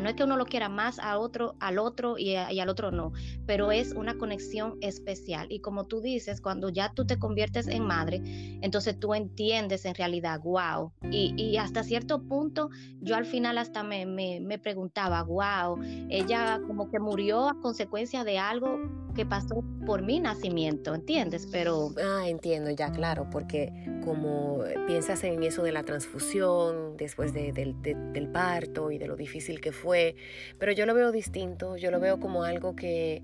no 0.00 0.08
es 0.08 0.14
que 0.14 0.24
uno 0.24 0.36
lo 0.36 0.44
quiera 0.44 0.68
más 0.68 0.98
a 0.98 1.18
otro, 1.18 1.56
al 1.60 1.78
otro 1.78 2.18
y, 2.18 2.36
al 2.36 2.68
otro 2.68 2.90
no, 2.90 3.12
pero 3.46 3.72
es 3.72 3.92
una 3.92 4.18
conexión 4.18 4.76
especial. 4.80 5.46
Y 5.50 5.60
como 5.60 5.86
tú 5.86 6.00
dices, 6.00 6.40
cuando 6.40 6.68
ya 6.68 6.92
tú 6.92 7.06
te 7.06 7.18
conviertes 7.18 7.68
en 7.68 7.84
madre, 7.84 8.20
entonces 8.60 8.98
tú 8.98 9.14
entiendes 9.14 9.84
en 9.84 9.94
realidad, 9.94 10.40
wow. 10.42 10.92
Y, 11.10 11.56
hasta 11.56 11.82
cierto 11.82 12.22
punto, 12.22 12.70
yo 13.00 13.16
al 13.16 13.24
final 13.24 13.58
hasta 13.58 13.82
me, 13.82 14.06
me, 14.06 14.58
preguntaba, 14.58 15.22
wow, 15.22 15.78
ella 16.08 16.60
como 16.66 16.90
que 16.90 16.98
murió 16.98 17.48
a 17.48 17.60
consecuencia 17.60 18.24
de 18.24 18.38
algo 18.38 18.78
pasó 19.26 19.64
por 19.86 20.02
mi 20.02 20.20
nacimiento, 20.20 20.94
¿entiendes? 20.94 21.48
Pero... 21.50 21.92
Ah, 22.02 22.28
entiendo, 22.28 22.70
ya, 22.70 22.90
claro, 22.90 23.28
porque 23.30 23.72
como 24.04 24.62
piensas 24.86 25.24
en 25.24 25.42
eso 25.42 25.62
de 25.62 25.72
la 25.72 25.82
transfusión 25.82 26.96
después 26.96 27.32
del 27.32 28.28
parto 28.32 28.90
y 28.90 28.98
de 28.98 29.06
lo 29.06 29.16
difícil 29.16 29.60
que 29.60 29.72
fue, 29.72 30.16
pero 30.58 30.72
yo 30.72 30.86
lo 30.86 30.94
veo 30.94 31.12
distinto, 31.12 31.76
yo 31.76 31.90
lo 31.90 32.00
veo 32.00 32.18
como 32.20 32.42
algo 32.42 32.74
que, 32.74 33.22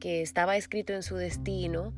que 0.00 0.22
estaba 0.22 0.56
escrito 0.56 0.92
en 0.92 1.02
su 1.02 1.16
destino 1.16 1.94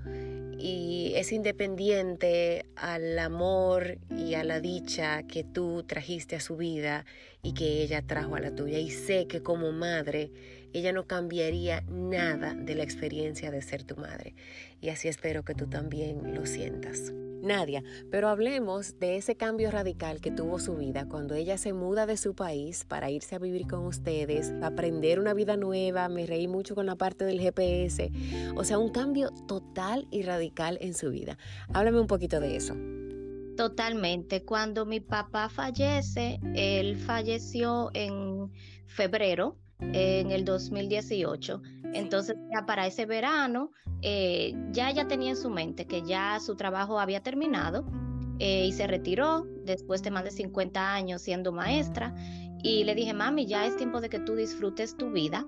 y 0.59 1.13
es 1.17 1.33
independiente 1.33 2.67
al 2.77 3.19
amor 3.19 3.99
y 4.11 4.35
a 4.35 4.45
la 4.45 4.61
dicha 4.61 5.23
que 5.25 5.45
tú 5.45 5.83
trajiste 5.83 6.37
a 6.37 6.41
su 6.41 6.57
vida 6.57 7.05
y 7.43 7.55
que 7.55 7.83
ella 7.83 8.03
trajo 8.03 8.37
a 8.37 8.41
la 8.41 8.55
tuya. 8.55 8.79
Y 8.79 8.91
sé 8.91 9.27
que 9.27 9.43
como 9.43 9.73
madre, 9.73 10.31
ella 10.75 10.93
no 10.93 11.07
cambiaría 11.07 11.83
nada 11.89 12.55
de 12.55 12.75
la 12.75 12.83
experiencia 12.83 13.51
de 13.51 13.63
ser 13.63 13.85
tu 13.85 13.97
madre. 13.97 14.35
Y 14.81 14.91
así 14.91 15.09
espero 15.09 15.45
que 15.45 15.55
tú 15.55 15.67
también 15.67 16.35
lo 16.35 16.45
sientas. 16.45 17.13
Nadia, 17.45 17.85
pero 18.11 18.29
hablemos 18.29 18.99
de 18.99 19.17
ese 19.17 19.37
cambio 19.37 19.71
radical 19.71 20.21
que 20.21 20.31
tuvo 20.31 20.59
su 20.59 20.77
vida 20.77 21.07
cuando 21.07 21.35
ella 21.35 21.59
se 21.59 21.73
muda 21.73 22.07
de 22.07 22.17
su 22.17 22.35
país 22.35 22.85
para 22.85 23.11
irse 23.11 23.35
a 23.35 23.39
vivir 23.39 23.67
con 23.67 23.85
ustedes, 23.85 24.53
aprender 24.63 25.21
una 25.21 25.35
vida 25.35 25.57
nueva, 25.57 26.09
me 26.09 26.27
reí 26.27 26.49
mucho 26.49 26.75
con 26.75 26.87
la 26.87 26.97
parte 26.97 27.25
del 27.25 27.41
GPS, 27.41 28.11
o 28.57 28.65
sea, 28.65 28.79
un 28.79 28.91
cambio 28.91 29.31
total 29.47 30.09
y 30.11 30.23
radical 30.23 30.79
en 30.81 30.95
su 30.95 31.11
vida. 31.11 31.37
Háblame 31.73 32.01
un 32.01 32.07
poquito 32.07 32.41
de 32.41 32.57
eso. 32.57 32.75
Totalmente. 33.57 34.43
Cuando 34.43 34.85
mi 34.85 35.01
papá 35.01 35.49
fallece, 35.49 36.41
él 36.55 36.97
falleció 36.97 37.91
en 37.95 38.51
febrero 38.87 39.57
en 39.81 40.31
el 40.31 40.45
2018. 40.45 41.63
Entonces, 41.93 42.37
ya 42.53 42.67
para 42.67 42.87
ese 42.87 43.07
verano, 43.07 43.71
eh, 44.03 44.55
ya 44.73 44.91
ella 44.91 45.07
tenía 45.07 45.31
en 45.31 45.37
su 45.37 45.51
mente 45.51 45.87
que 45.87 46.03
ya 46.03 46.39
su 46.41 46.57
trabajo 46.57 46.99
había 46.99 47.23
terminado 47.23 47.87
eh, 48.39 48.67
y 48.67 48.73
se 48.73 48.87
retiró 48.87 49.47
después 49.65 50.03
de 50.03 50.11
más 50.11 50.25
de 50.25 50.31
50 50.31 50.93
años 50.95 51.23
siendo 51.23 51.53
maestra. 51.53 52.15
Y 52.63 52.85
le 52.85 52.95
dije, 52.95 53.13
mami, 53.13 53.47
ya 53.47 53.67
es 53.67 53.77
tiempo 53.77 54.01
de 54.01 54.09
que 54.09 54.19
tú 54.19 54.35
disfrutes 54.35 54.97
tu 54.97 55.11
vida. 55.11 55.47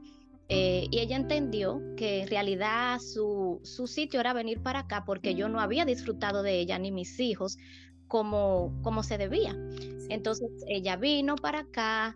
Eh, 0.49 0.87
y 0.93 1.01
ella 1.01 1.17
entendió 1.17 1.83
que 1.97 2.23
en 2.23 2.29
realidad 2.29 3.01
su, 3.01 3.61
su, 3.65 3.89
sitio 3.89 4.21
era 4.21 4.33
venir 4.33 4.63
para 4.63 4.81
acá 4.81 5.05
porque 5.05 5.35
yo 5.35 5.49
no 5.49 5.59
había 5.59 5.85
disfrutado 5.85 6.45
de 6.45 6.61
ella 6.61 6.79
ni 6.79 6.93
mis 6.93 7.19
hijos 7.19 7.59
como, 8.07 8.73
como 8.83 9.03
se 9.03 9.19
debía. 9.19 9.57
Entonces 10.09 10.49
ella 10.69 10.97
vino 10.97 11.35
para 11.35 11.61
acá 11.61 12.15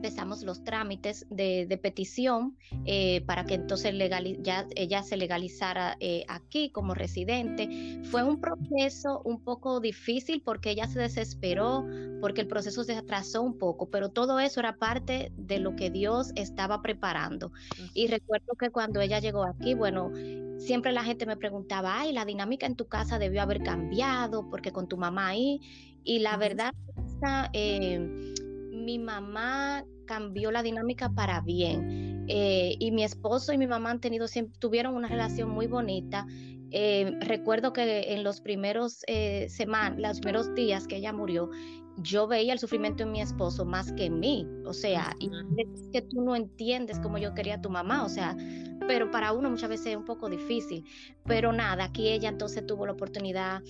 empezamos 0.00 0.42
los 0.44 0.64
trámites 0.64 1.26
de, 1.28 1.78
petición 1.82 2.56
eh, 2.86 3.20
para 3.26 3.44
que 3.44 3.54
entonces 3.54 3.94
ya 4.42 4.66
ella 4.74 5.02
se 5.02 5.18
legalizara 5.18 5.98
eh, 6.00 6.24
aquí 6.26 6.70
como 6.70 6.94
residente. 6.94 8.00
Fue 8.04 8.22
un 8.22 8.40
proceso 8.40 9.20
un 9.24 9.44
poco 9.44 9.78
difícil 9.78 10.40
porque 10.42 10.70
ella 10.70 10.86
se 10.86 11.00
desesperó, 11.00 11.86
porque 12.22 12.40
el 12.40 12.46
proceso 12.46 12.82
se 12.82 12.96
atrasó 12.96 13.42
un 13.42 13.58
poco, 13.58 13.90
pero 13.90 14.08
todo 14.08 14.40
eso 14.40 14.60
era 14.60 14.78
parte 14.78 15.32
de 15.36 15.58
lo 15.58 15.76
que 15.76 15.90
Dios 15.90 16.32
estaba 16.34 16.80
preparando. 16.80 17.52
Y 17.92 18.06
recuerdo 18.06 18.54
que 18.58 18.70
cuando 18.70 19.02
ella 19.02 19.18
llegó 19.18 19.44
aquí, 19.44 19.74
bueno, 19.74 20.12
siempre 20.58 20.92
la 20.92 21.04
gente 21.04 21.26
me 21.26 21.36
preguntaba, 21.36 22.00
ay, 22.00 22.14
la 22.14 22.24
dinámica 22.24 22.64
en 22.64 22.74
tu 22.74 22.86
casa 22.88 23.18
debió 23.18 23.42
haber 23.42 23.62
cambiado 23.62 24.48
porque 24.48 24.72
con 24.72 24.88
tu 24.88 24.96
mamá 24.96 25.28
ahí. 25.28 25.60
Y 26.04 26.20
la 26.20 26.38
verdad, 26.38 26.72
eh, 27.52 28.32
mi 28.80 28.98
mamá 28.98 29.84
cambió 30.06 30.50
la 30.50 30.62
dinámica 30.62 31.10
para 31.10 31.40
bien. 31.40 32.24
Eh, 32.28 32.76
y 32.78 32.90
mi 32.90 33.04
esposo 33.04 33.52
y 33.52 33.58
mi 33.58 33.66
mamá 33.66 33.90
han 33.90 34.00
tenido, 34.00 34.26
tuvieron 34.58 34.94
una 34.94 35.08
relación 35.08 35.50
muy 35.50 35.66
bonita. 35.66 36.26
Eh, 36.72 37.12
recuerdo 37.20 37.72
que 37.72 38.12
en 38.12 38.22
los 38.22 38.40
primeros 38.40 39.02
eh, 39.06 39.48
semanas, 39.48 39.98
los 39.98 40.20
primeros 40.20 40.54
días 40.54 40.86
que 40.86 40.96
ella 40.96 41.12
murió, 41.12 41.50
yo 41.96 42.26
veía 42.26 42.52
el 42.52 42.58
sufrimiento 42.58 43.02
en 43.02 43.12
mi 43.12 43.20
esposo 43.20 43.64
más 43.64 43.92
que 43.92 44.06
en 44.06 44.20
mí. 44.20 44.46
O 44.64 44.72
sea, 44.72 45.14
y 45.18 45.30
es 45.58 45.88
que 45.92 46.02
tú 46.02 46.22
no 46.22 46.36
entiendes 46.36 46.98
cómo 47.00 47.18
yo 47.18 47.34
quería 47.34 47.56
a 47.56 47.60
tu 47.60 47.70
mamá. 47.70 48.04
O 48.04 48.08
sea, 48.08 48.36
pero 48.86 49.10
para 49.10 49.32
uno 49.32 49.50
muchas 49.50 49.68
veces 49.68 49.88
es 49.88 49.96
un 49.96 50.04
poco 50.04 50.28
difícil. 50.28 50.84
Pero 51.24 51.52
nada, 51.52 51.84
aquí 51.84 52.08
ella 52.08 52.28
entonces 52.28 52.66
tuvo 52.66 52.86
la 52.86 52.92
oportunidad 52.92 53.62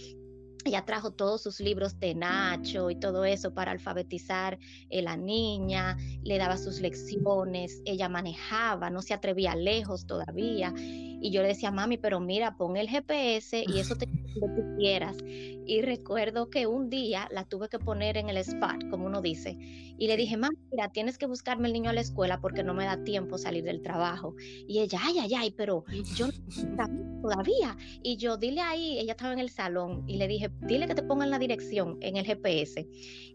ella 0.64 0.84
trajo 0.84 1.12
todos 1.12 1.42
sus 1.42 1.60
libros 1.60 1.98
de 1.98 2.14
Nacho 2.14 2.90
y 2.90 2.96
todo 2.96 3.24
eso 3.24 3.54
para 3.54 3.72
alfabetizar 3.72 4.58
a 4.90 5.02
la 5.02 5.16
niña, 5.16 5.96
le 6.22 6.38
daba 6.38 6.56
sus 6.56 6.80
lecciones, 6.80 7.80
ella 7.84 8.08
manejaba, 8.08 8.90
no 8.90 9.02
se 9.02 9.14
atrevía 9.14 9.54
lejos 9.54 10.06
todavía. 10.06 10.72
Y 11.20 11.30
yo 11.30 11.42
le 11.42 11.48
decía, 11.48 11.70
mami, 11.70 11.98
pero 11.98 12.20
mira, 12.20 12.56
pon 12.56 12.76
el 12.76 12.88
GPS 12.88 13.64
y 13.66 13.78
eso 13.78 13.96
te 13.96 14.06
lo 14.36 14.54
que 14.54 14.62
tú 14.62 14.76
quieras. 14.78 15.16
Y 15.24 15.82
recuerdo 15.82 16.50
que 16.50 16.66
un 16.66 16.90
día 16.90 17.28
la 17.30 17.44
tuve 17.44 17.68
que 17.68 17.78
poner 17.78 18.16
en 18.16 18.28
el 18.28 18.36
spot, 18.38 18.88
como 18.90 19.06
uno 19.06 19.20
dice, 19.20 19.56
y 19.58 20.06
le 20.06 20.16
dije, 20.16 20.36
mami, 20.36 20.56
mira, 20.70 20.88
tienes 20.90 21.18
que 21.18 21.26
buscarme 21.26 21.68
el 21.68 21.74
niño 21.74 21.90
a 21.90 21.92
la 21.92 22.00
escuela 22.00 22.40
porque 22.40 22.62
no 22.62 22.74
me 22.74 22.84
da 22.84 23.02
tiempo 23.04 23.38
salir 23.38 23.64
del 23.64 23.82
trabajo. 23.82 24.34
Y 24.40 24.80
ella, 24.80 24.98
ay, 25.02 25.18
ay, 25.18 25.34
ay, 25.34 25.54
pero 25.56 25.84
yo 26.16 26.26
no 26.26 26.32
todavía. 27.22 27.76
Y 28.02 28.16
yo, 28.16 28.36
dile 28.36 28.60
ahí, 28.62 28.98
ella 28.98 29.12
estaba 29.12 29.32
en 29.32 29.38
el 29.38 29.50
salón 29.50 30.04
y 30.06 30.16
le 30.16 30.28
dije, 30.28 30.50
dile 30.62 30.86
que 30.86 30.94
te 30.94 31.02
pongan 31.02 31.30
la 31.30 31.38
dirección 31.38 31.98
en 32.00 32.16
el 32.16 32.24
GPS. 32.24 32.86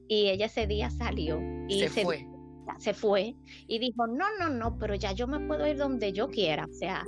Y 0.07 0.27
ella 0.27 0.47
ese 0.47 0.67
día 0.67 0.89
salió 0.89 1.39
y 1.67 1.87
se, 1.87 2.03
fue. 2.03 2.27
Se 2.79 2.93
fue 2.93 3.35
y 3.67 3.79
dijo, 3.79 4.07
no, 4.07 4.25
no, 4.39 4.49
no, 4.49 4.77
pero 4.77 4.95
ya 4.95 5.11
yo 5.11 5.27
me 5.27 5.39
puedo 5.39 5.67
ir 5.67 5.77
donde 5.77 6.11
yo 6.11 6.29
quiera. 6.29 6.65
O 6.69 6.73
sea, 6.73 7.05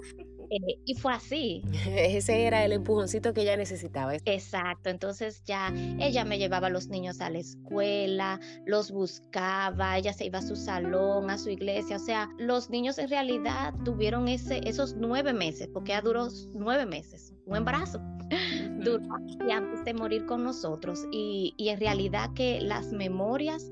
eh, 0.50 0.80
y 0.86 0.94
fue 0.96 1.14
así. 1.14 1.64
Ese 1.88 2.46
era 2.46 2.64
el 2.66 2.72
empujoncito 2.72 3.34
que 3.34 3.42
ella 3.42 3.58
necesitaba. 3.58 4.16
Exacto, 4.26 4.90
entonces 4.90 5.44
ya 5.46 5.74
ella 6.00 6.26
me 6.26 6.38
llevaba 6.38 6.68
a 6.68 6.70
los 6.70 6.88
niños 6.88 7.22
a 7.22 7.30
la 7.30 7.40
escuela, 7.40 8.40
los 8.66 8.92
buscaba, 8.92 9.98
ella 9.98 10.14
se 10.14 10.26
iba 10.26 10.40
a 10.40 10.42
su 10.42 10.56
salón, 10.56 11.30
a 11.30 11.38
su 11.38 11.50
iglesia, 11.50 11.98
o 11.98 12.00
sea, 12.00 12.30
los 12.38 12.70
niños 12.70 12.98
en 12.98 13.10
realidad 13.10 13.74
tuvieron 13.84 14.28
ese, 14.28 14.62
esos 14.68 14.96
nueve 14.96 15.34
meses, 15.34 15.70
porque 15.74 15.90
ya 15.90 16.02
duró 16.02 16.28
nueve 16.54 16.86
meses, 16.86 17.34
un 17.46 17.58
embarazo, 17.58 18.00
duró 18.84 19.04
antes 19.52 19.84
de 19.86 19.94
morir 19.94 20.26
con 20.26 20.44
nosotros 20.44 21.06
y, 21.12 21.54
y 21.58 21.70
en 21.70 21.80
realidad 21.80 22.34
que 22.34 22.62
las 22.62 22.92
memorias 22.92 23.70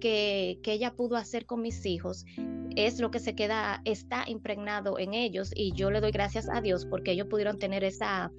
que, 0.00 0.60
que 0.62 0.72
ella 0.72 0.94
pudo 0.94 1.16
hacer 1.16 1.46
con 1.46 1.62
mis 1.62 1.84
hijos 1.86 2.24
es 2.76 3.00
lo 3.00 3.10
que 3.10 3.18
se 3.18 3.34
queda, 3.34 3.80
está 3.84 4.24
impregnado 4.28 4.98
en 4.98 5.14
ellos 5.14 5.50
y 5.54 5.72
yo 5.72 5.90
le 5.90 6.00
doy 6.00 6.12
gracias 6.12 6.48
a 6.48 6.60
Dios 6.60 6.86
porque 6.86 7.12
ellos 7.12 7.26
pudieron 7.28 7.58
tener 7.58 7.82
esa, 7.82 8.30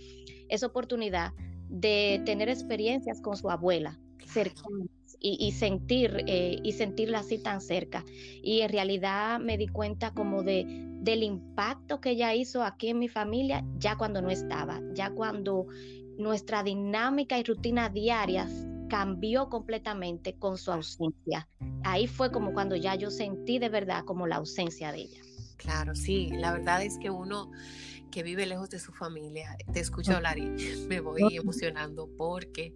esa 0.48 0.68
oportunidad 0.68 1.34
de 1.70 2.22
tener 2.26 2.48
experiencias 2.48 3.20
con 3.22 3.36
su 3.36 3.50
abuela 3.50 4.00
cercanas 4.26 4.88
y, 5.20 5.52
sentir 5.54 6.24
eh, 6.28 6.60
y 6.64 6.74
sentirla 6.74 7.20
así 7.20 7.40
tan 7.40 7.60
cerca. 7.60 8.06
Y 8.44 8.62
en 8.62 8.70
realidad 8.70 9.40
me 9.40 9.58
di 9.58 9.68
cuenta 9.68 10.12
como 10.12 10.44
de 10.44 10.66
del 10.98 11.24
impacto 11.24 12.02
que 12.02 12.12
ella 12.12 12.34
hizo 12.34 12.64
aquí 12.64 12.90
en 12.90 13.00
mi 13.00 13.08
familia 13.08 13.64
ya 13.78 13.98
cuando 13.98 14.22
no 14.22 14.30
estaba, 14.30 14.82
ya 14.94 15.12
cuando 15.12 15.68
nuestra 16.18 16.64
dinámica 16.64 17.40
y 17.40 17.44
rutina 17.44 17.90
diarias 17.90 18.68
cambió 18.88 19.50
completamente 19.50 20.38
con 20.38 20.58
su 20.58 20.72
ausencia. 20.72 21.48
Ahí 21.84 22.08
fue 22.08 22.32
como 22.32 22.54
cuando 22.54 22.76
ya 22.76 22.96
yo 22.96 23.12
sentí 23.12 23.60
de 23.60 23.70
verdad 23.70 24.04
como 24.06 24.28
la 24.28 24.38
ausencia 24.38 24.92
de 24.92 25.00
ella. 25.00 25.22
Claro, 25.58 25.96
sí, 25.96 26.30
la 26.34 26.54
verdad 26.54 26.84
es 26.84 26.98
que 26.98 27.10
uno 27.10 27.52
que 28.12 28.24
vive 28.24 28.46
lejos 28.46 28.70
de 28.70 28.80
su 28.80 28.94
familia, 28.94 29.58
te 29.74 29.80
escucho 29.80 30.16
hablar 30.16 30.38
y 30.38 30.50
me 30.88 31.00
voy 31.00 31.36
emocionando 31.36 32.10
porque 32.18 32.74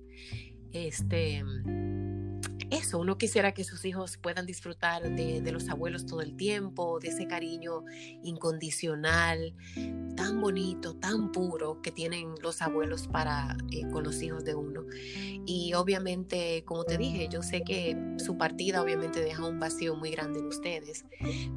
este 0.74 1.44
eso, 2.72 3.00
uno 3.00 3.18
quisiera 3.18 3.54
que 3.54 3.66
sus 3.66 3.84
hijos 3.84 4.18
puedan 4.18 4.46
disfrutar 4.46 5.04
de, 5.04 5.52
los 5.52 5.68
abuelos 5.68 6.06
todo 6.06 6.22
el 6.22 6.38
tiempo, 6.38 7.00
de 7.00 7.10
ese 7.10 7.28
cariño 7.28 7.84
incondicional, 8.24 9.54
tan 10.16 10.40
bonito, 10.40 10.96
tan 10.96 11.34
puro 11.34 11.82
que 11.82 11.92
tienen 11.92 12.34
los 12.42 12.62
abuelos 12.62 13.08
para 13.08 13.58
eh, 13.72 13.86
con 13.92 14.06
los 14.06 14.22
hijos 14.22 14.46
de 14.46 14.56
uno. 14.56 14.86
Y 15.46 15.74
obviamente, 15.74 16.64
como 16.64 16.86
te 16.86 16.98
dije, 16.98 17.28
yo 17.30 17.44
sé 17.44 17.62
que 17.62 17.98
su 18.18 18.38
partida 18.38 18.82
obviamente 18.82 19.22
deja 19.22 19.46
un 19.46 19.60
vacío 19.60 19.96
muy 19.96 20.12
grande 20.12 20.40
en 20.40 20.46
ustedes, 20.46 21.04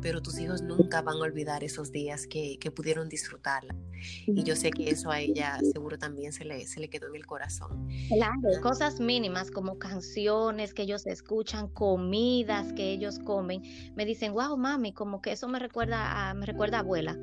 pero 0.03 0.21
tus 0.21 0.39
hijos 0.41 0.63
nunca 0.63 1.01
van 1.03 1.17
a 1.17 1.21
olvidar 1.21 1.63
esos 1.63 1.93
días 1.93 2.27
que, 2.27 2.59
pudieron 2.75 3.09
disfrutarla. 3.09 3.77
Y 4.27 4.43
yo 4.43 4.57
sé 4.57 4.71
que 4.71 4.91
eso 4.91 5.11
a 5.11 5.21
ella 5.21 5.61
seguro 5.73 5.97
también 5.97 6.33
se 6.33 6.45
le, 6.45 6.67
se 6.67 6.81
le 6.81 6.89
quedó 6.89 7.07
en 7.09 7.15
el 7.15 7.27
corazón. 7.27 7.89
Claro, 8.09 8.61
cosas 8.63 8.99
mínimas 8.99 9.51
como 9.51 9.79
canciones 9.79 10.75
que 10.75 10.83
ellos 10.83 11.04
escuchan, 11.13 11.69
comidas 11.69 12.73
que 12.73 12.93
ellos 12.93 13.19
comen, 13.19 13.63
me 13.95 14.05
dicen, 14.05 14.33
wow, 14.33 14.57
mami, 14.57 14.93
como 14.93 15.21
que 15.21 15.33
eso 15.33 15.49
me 15.49 15.59
recuerda 15.59 16.31
a, 16.31 16.35
me 16.35 16.47
recuerda 16.47 16.81
abuela. 16.81 17.19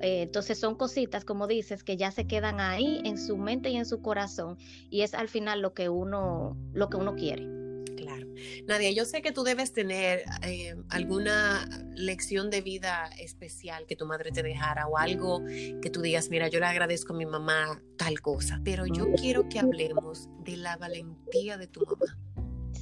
Eh, 0.00 0.22
entonces 0.22 0.58
son 0.58 0.74
cositas, 0.74 1.24
como 1.24 1.46
dices, 1.46 1.82
que 1.82 1.96
ya 1.96 2.10
se 2.10 2.26
quedan 2.26 2.60
ahí 2.60 3.00
en 3.04 3.18
su 3.18 3.36
mente 3.38 3.70
y 3.70 3.76
en 3.76 3.86
su 3.86 4.02
corazón 4.02 4.58
y 4.90 5.02
es 5.02 5.14
al 5.14 5.28
final 5.28 5.60
lo 5.62 5.72
que 5.72 5.88
uno, 5.88 6.56
lo 6.72 6.90
que 6.90 6.96
uno 6.96 7.14
quiere. 7.14 7.48
Claro. 7.96 8.26
Nadia, 8.66 8.90
yo 8.90 9.04
sé 9.04 9.22
que 9.22 9.32
tú 9.32 9.44
debes 9.44 9.72
tener 9.72 10.24
eh, 10.42 10.74
alguna 10.90 11.66
lección 11.94 12.50
de 12.50 12.60
vida 12.60 13.08
especial 13.18 13.86
que 13.86 13.96
tu 13.96 14.04
madre 14.04 14.30
te 14.30 14.42
dejara 14.42 14.86
o 14.88 14.98
algo 14.98 15.42
que 15.80 15.90
tú 15.90 16.02
digas, 16.02 16.28
mira, 16.28 16.48
yo 16.48 16.60
le 16.60 16.66
agradezco 16.66 17.14
a 17.14 17.16
mi 17.16 17.24
mamá 17.24 17.80
tal 17.96 18.20
cosa, 18.20 18.60
pero 18.64 18.84
yo 18.86 19.06
quiero 19.14 19.48
que 19.48 19.58
hablemos 19.58 20.28
de 20.44 20.56
la 20.56 20.76
valentía 20.76 21.56
de 21.56 21.68
tu 21.68 21.80
mamá. 21.86 22.18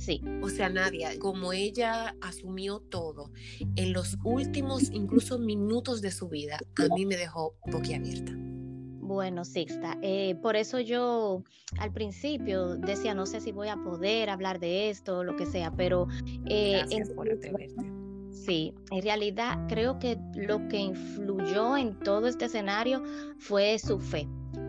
Sí. 0.02 0.20
O 0.42 0.48
sea, 0.48 0.68
Nadia, 0.68 1.16
como 1.20 1.52
ella 1.52 2.16
asumió 2.20 2.80
todo 2.80 3.30
en 3.76 3.92
los 3.92 4.18
últimos, 4.24 4.90
incluso 4.90 5.38
minutos 5.38 6.02
de 6.02 6.10
su 6.10 6.28
vida, 6.28 6.58
a 6.76 6.94
mí 6.94 7.06
me 7.06 7.16
dejó 7.16 7.54
boquiabierta. 7.70 8.32
Bueno, 8.34 9.44
Sixta, 9.44 9.98
eh, 10.02 10.34
por 10.42 10.56
eso 10.56 10.80
yo 10.80 11.44
al 11.78 11.92
principio 11.92 12.76
decía, 12.76 13.14
no 13.14 13.26
sé 13.26 13.40
si 13.40 13.52
voy 13.52 13.68
a 13.68 13.76
poder 13.76 14.28
hablar 14.28 14.58
de 14.58 14.90
esto 14.90 15.18
o 15.18 15.24
lo 15.24 15.36
que 15.36 15.46
sea, 15.46 15.70
pero... 15.70 16.08
Eh, 16.46 16.78
Gracias 16.78 17.10
por 17.10 17.30
atreverte. 17.30 17.92
Sí, 18.32 18.74
en 18.90 19.02
realidad 19.02 19.56
creo 19.68 20.00
que 20.00 20.18
lo 20.34 20.66
que 20.66 20.78
influyó 20.78 21.76
en 21.76 21.96
todo 22.00 22.26
este 22.26 22.46
escenario 22.46 23.04
fue 23.38 23.78
su 23.78 24.00
fe. 24.00 24.26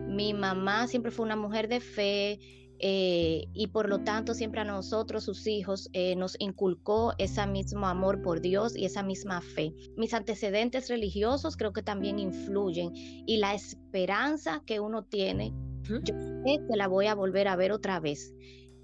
Mi 0.08 0.32
mamá 0.32 0.86
siempre 0.86 1.10
fue 1.10 1.24
una 1.24 1.36
mujer 1.36 1.66
de 1.66 1.80
fe, 1.80 2.38
eh, 2.86 3.48
y 3.54 3.68
por 3.68 3.88
lo 3.88 4.00
tanto 4.00 4.34
siempre 4.34 4.60
a 4.60 4.64
nosotros, 4.64 5.24
sus 5.24 5.46
hijos, 5.46 5.88
eh, 5.94 6.16
nos 6.16 6.36
inculcó 6.38 7.14
ese 7.16 7.46
mismo 7.46 7.86
amor 7.86 8.20
por 8.20 8.42
Dios 8.42 8.76
y 8.76 8.84
esa 8.84 9.02
misma 9.02 9.40
fe. 9.40 9.72
Mis 9.96 10.12
antecedentes 10.12 10.90
religiosos 10.90 11.56
creo 11.56 11.72
que 11.72 11.82
también 11.82 12.18
influyen 12.18 12.92
y 12.94 13.38
la 13.38 13.54
esperanza 13.54 14.62
que 14.66 14.80
uno 14.80 15.02
tiene, 15.02 15.54
yo 15.88 16.14
sé 16.14 16.60
que 16.68 16.76
la 16.76 16.86
voy 16.86 17.06
a 17.06 17.14
volver 17.14 17.48
a 17.48 17.56
ver 17.56 17.72
otra 17.72 18.00
vez. 18.00 18.34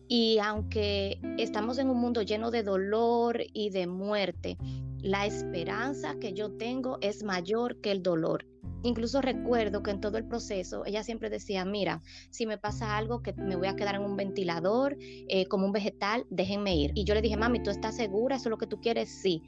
Y 0.09 0.39
aunque 0.39 1.21
estamos 1.37 1.77
en 1.77 1.91
un 1.91 2.01
mundo 2.01 2.23
lleno 2.23 2.51
de 2.51 2.63
dolor 2.63 3.43
y 3.53 3.69
de 3.69 3.87
muerte, 3.87 4.57
la 5.03 5.27
esperanza 5.27 6.15
que 6.19 6.33
yo 6.33 6.53
tengo 6.53 6.97
es 7.03 7.23
mayor 7.23 7.83
que 7.83 7.91
el 7.91 8.03
dolor. 8.03 8.47
Incluso 8.83 9.21
recuerdo 9.21 9.83
que 9.83 9.91
en 9.91 10.01
todo 10.01 10.17
el 10.19 10.25
proceso 10.25 10.85
ella 10.87 11.03
siempre 11.03 11.31
decía, 11.31 11.65
mira, 11.65 12.03
si 12.31 12.47
me 12.47 12.59
pasa 12.59 12.97
algo 12.97 13.23
que 13.23 13.33
me 13.35 13.57
voy 13.57 13.69
a 13.69 13.77
quedar 13.77 13.95
en 13.95 14.03
un 14.03 14.17
ventilador 14.17 14.97
eh, 15.01 15.47
como 15.47 15.67
un 15.67 15.73
vegetal, 15.73 16.27
déjenme 16.31 16.75
ir. 16.77 16.93
Y 16.95 17.05
yo 17.05 17.15
le 17.15 17.23
dije, 17.23 17.37
mami, 17.37 17.63
¿tú 17.63 17.71
estás 17.71 17.97
segura? 17.97 18.37
¿Eso 18.37 18.49
es 18.49 18.51
lo 18.51 18.59
que 18.59 18.67
tú 18.67 18.81
quieres? 18.81 19.11
Sí. 19.11 19.43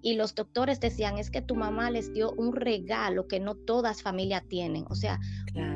Y 0.00 0.14
los 0.14 0.34
doctores 0.34 0.80
decían, 0.80 1.18
es 1.18 1.30
que 1.30 1.42
tu 1.42 1.54
mamá 1.54 1.90
les 1.90 2.12
dio 2.12 2.32
un 2.32 2.54
regalo 2.54 3.26
que 3.26 3.40
no 3.40 3.56
todas 3.56 4.02
familias 4.02 4.44
tienen. 4.48 4.84
O 4.88 4.94
sea, 4.94 5.18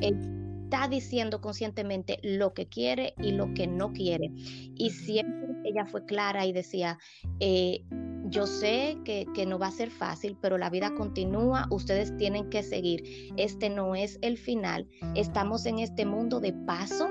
está 0.00 0.88
diciendo 0.88 1.40
conscientemente 1.40 2.18
lo 2.22 2.54
que 2.54 2.66
quiere 2.66 3.14
y 3.18 3.32
lo 3.32 3.52
que 3.52 3.66
no 3.66 3.92
quiere. 3.92 4.30
Y 4.76 4.90
siempre 4.90 5.51
ella 5.64 5.86
fue 5.86 6.04
clara 6.04 6.46
y 6.46 6.52
decía, 6.52 6.98
eh, 7.40 7.84
yo 8.32 8.46
sé 8.46 8.98
que, 9.04 9.26
no 9.46 9.58
va 9.58 9.66
a 9.66 9.72
ser 9.72 9.90
fácil, 9.90 10.36
pero 10.40 10.56
la 10.56 10.70
vida 10.70 10.94
continúa, 10.94 11.66
ustedes 11.70 12.16
tienen 12.16 12.48
que 12.48 12.62
seguir. 12.62 13.32
Este 13.36 13.68
no 13.68 13.94
es 13.94 14.18
el 14.22 14.38
final, 14.38 14.88
estamos 15.14 15.66
en 15.66 15.78
este 15.78 16.06
mundo 16.06 16.40
de 16.40 16.52
paso. 16.52 17.08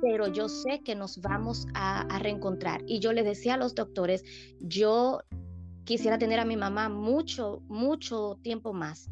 Pero 0.00 0.26
yo 0.26 0.48
sé 0.48 0.82
que 0.84 0.94
nos 0.94 1.20
vamos 1.20 1.66
a, 1.74 2.06
reencontrar. 2.18 2.82
Y 2.86 2.98
yo 2.98 3.12
le 3.12 3.22
decía 3.22 3.54
a 3.54 3.56
los 3.56 3.74
doctores, 3.74 4.24
yo 4.60 5.20
quisiera 5.84 6.18
tener 6.18 6.38
a 6.38 6.44
mi 6.44 6.56
mamá 6.56 6.88
mucho, 6.88 7.62
mucho 7.68 8.38
tiempo 8.42 8.72
más, 8.72 9.10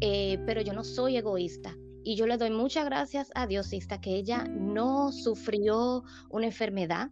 eh, 0.00 0.38
pero 0.46 0.60
yo 0.60 0.72
no 0.72 0.84
soy 0.84 1.16
egoísta. 1.16 1.74
Y 2.04 2.14
yo 2.14 2.26
le 2.28 2.36
doy 2.36 2.50
muchas 2.50 2.84
gracias 2.84 3.32
a 3.34 3.48
Diosista 3.48 4.00
que 4.00 4.14
ella 4.14 4.44
no 4.44 5.10
sufrió 5.10 6.04
una 6.30 6.46
enfermedad, 6.46 7.10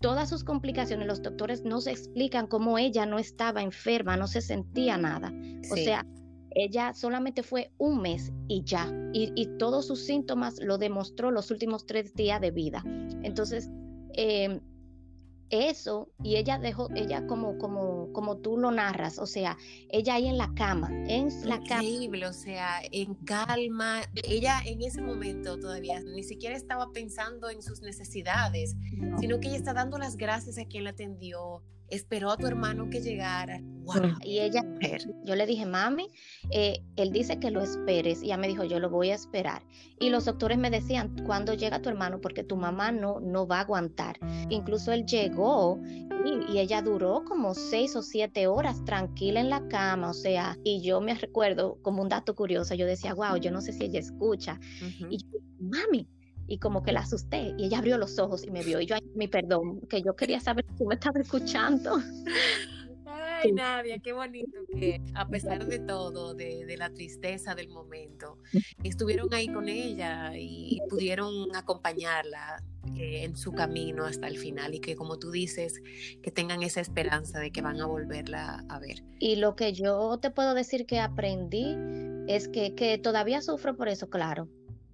todas 0.00 0.30
sus 0.30 0.44
complicaciones, 0.44 1.06
los 1.06 1.22
doctores 1.22 1.62
no 1.62 1.80
se 1.80 1.90
explican 1.90 2.46
cómo 2.46 2.78
ella 2.78 3.04
no 3.04 3.18
estaba 3.18 3.62
enferma, 3.62 4.16
no 4.16 4.26
se 4.26 4.40
sentía 4.40 4.96
nada. 4.96 5.32
O 5.70 5.76
sea, 5.76 6.06
ella 6.52 6.94
solamente 6.94 7.42
fue 7.42 7.70
un 7.76 8.00
mes 8.00 8.32
y 8.48 8.64
ya, 8.64 8.90
y, 9.12 9.46
todos 9.58 9.86
sus 9.86 10.04
síntomas 10.04 10.58
lo 10.62 10.78
demostró 10.78 11.30
los 11.30 11.50
últimos 11.50 11.86
tres 11.86 12.14
días 12.14 12.40
de 12.40 12.50
vida. 12.50 12.82
Entonces, 13.22 13.70
eh, 14.14 14.60
eso 15.50 16.08
y 16.22 16.36
ella 16.36 16.58
dejó 16.58 16.88
ella 16.94 17.26
como 17.26 17.58
como 17.58 18.12
como 18.12 18.38
tú 18.38 18.56
lo 18.56 18.70
narras 18.70 19.18
o 19.18 19.26
sea 19.26 19.56
ella 19.88 20.14
ahí 20.14 20.28
en 20.28 20.38
la 20.38 20.52
cama 20.54 20.88
en 21.08 21.28
la 21.48 21.58
cama. 21.62 21.82
increíble 21.82 22.26
o 22.26 22.32
sea 22.32 22.80
en 22.90 23.14
calma 23.24 24.02
ella 24.24 24.60
en 24.64 24.82
ese 24.82 25.02
momento 25.02 25.58
todavía 25.58 26.00
ni 26.00 26.22
siquiera 26.22 26.56
estaba 26.56 26.92
pensando 26.92 27.50
en 27.50 27.62
sus 27.62 27.80
necesidades 27.82 28.76
sino 29.18 29.40
que 29.40 29.48
ella 29.48 29.56
está 29.56 29.74
dando 29.74 29.98
las 29.98 30.16
gracias 30.16 30.58
a 30.58 30.64
quien 30.64 30.84
la 30.84 30.90
atendió 30.90 31.62
esperó 31.90 32.30
a 32.30 32.36
tu 32.36 32.46
hermano 32.46 32.88
que 32.90 33.00
llegara. 33.00 33.60
Wow. 33.84 34.18
Y 34.22 34.38
ella, 34.40 34.62
yo 35.24 35.34
le 35.34 35.46
dije, 35.46 35.66
mami, 35.66 36.10
eh, 36.50 36.82
él 36.96 37.12
dice 37.12 37.38
que 37.38 37.50
lo 37.50 37.60
esperes. 37.62 38.22
Y 38.22 38.26
ella 38.26 38.36
me 38.36 38.48
dijo, 38.48 38.64
yo 38.64 38.78
lo 38.78 38.90
voy 38.90 39.10
a 39.10 39.14
esperar. 39.14 39.62
Y 39.98 40.10
los 40.10 40.24
doctores 40.24 40.58
me 40.58 40.70
decían, 40.70 41.14
¿cuándo 41.26 41.54
llega 41.54 41.82
tu 41.82 41.88
hermano? 41.88 42.20
Porque 42.20 42.44
tu 42.44 42.56
mamá 42.56 42.92
no, 42.92 43.20
no 43.20 43.46
va 43.46 43.58
a 43.58 43.60
aguantar. 43.62 44.18
Incluso 44.48 44.92
él 44.92 45.04
llegó 45.06 45.80
y, 46.24 46.58
ella 46.58 46.82
duró 46.82 47.24
como 47.24 47.54
seis 47.54 47.96
o 47.96 48.02
siete 48.02 48.46
horas 48.46 48.84
tranquila 48.84 49.40
en 49.40 49.50
la 49.50 49.66
cama. 49.68 50.10
O 50.10 50.14
sea, 50.14 50.56
y 50.62 50.82
yo 50.82 51.00
me 51.00 51.14
recuerdo 51.14 51.78
como 51.82 52.02
un 52.02 52.08
dato 52.08 52.34
curioso, 52.34 52.74
yo 52.74 52.86
decía, 52.86 53.14
wow, 53.14 53.36
yo 53.36 53.50
no 53.50 53.60
sé 53.60 53.72
si 53.72 53.84
ella 53.84 54.00
escucha. 54.00 54.60
Y 55.08 55.18
yo, 55.18 55.38
mami, 55.58 56.06
y 56.50 56.58
como 56.58 56.82
que 56.82 56.92
la 56.92 57.00
asusté 57.00 57.54
y 57.56 57.66
ella 57.66 57.78
abrió 57.78 57.96
los 57.96 58.18
ojos 58.18 58.44
y 58.44 58.50
me 58.50 58.64
vio 58.64 58.80
y 58.80 58.86
yo, 58.86 58.96
mi 59.14 59.28
perdón, 59.28 59.80
que 59.88 60.02
yo 60.02 60.16
quería 60.16 60.40
saber 60.40 60.66
si 60.76 60.84
me 60.84 60.96
estabas 60.96 61.22
escuchando. 61.22 61.98
Ay, 63.06 63.52
Nadia, 63.52 63.98
qué 64.00 64.12
bonito 64.12 64.58
que 64.72 65.00
a 65.14 65.26
pesar 65.28 65.64
de 65.66 65.78
todo, 65.78 66.34
de, 66.34 66.74
la 66.76 66.90
tristeza 66.90 67.54
del 67.54 67.68
momento, 67.68 68.38
estuvieron 68.82 69.32
ahí 69.32 69.48
con 69.48 69.68
ella 69.68 70.32
y 70.36 70.80
pudieron 70.88 71.54
acompañarla 71.54 72.62
eh, 72.96 73.24
en 73.24 73.36
su 73.36 73.52
camino 73.52 74.04
hasta 74.04 74.26
el 74.26 74.36
final 74.36 74.74
y 74.74 74.80
que 74.80 74.96
como 74.96 75.18
tú 75.18 75.30
dices, 75.30 75.80
que 76.22 76.30
tengan 76.30 76.62
esa 76.62 76.80
esperanza 76.80 77.38
de 77.38 77.52
que 77.52 77.62
van 77.62 77.80
a 77.80 77.86
volverla 77.86 78.64
a 78.68 78.78
ver. 78.80 79.04
Y 79.20 79.36
lo 79.36 79.54
que 79.54 79.72
yo 79.72 80.18
te 80.18 80.30
puedo 80.30 80.54
decir 80.54 80.84
que 80.84 80.98
aprendí 80.98 81.76
es 82.26 82.48
que, 82.48 82.74
que 82.74 82.98
todavía 82.98 83.40
sufro 83.40 83.76
por 83.76 83.88
eso, 83.88 84.10
claro, 84.10 84.48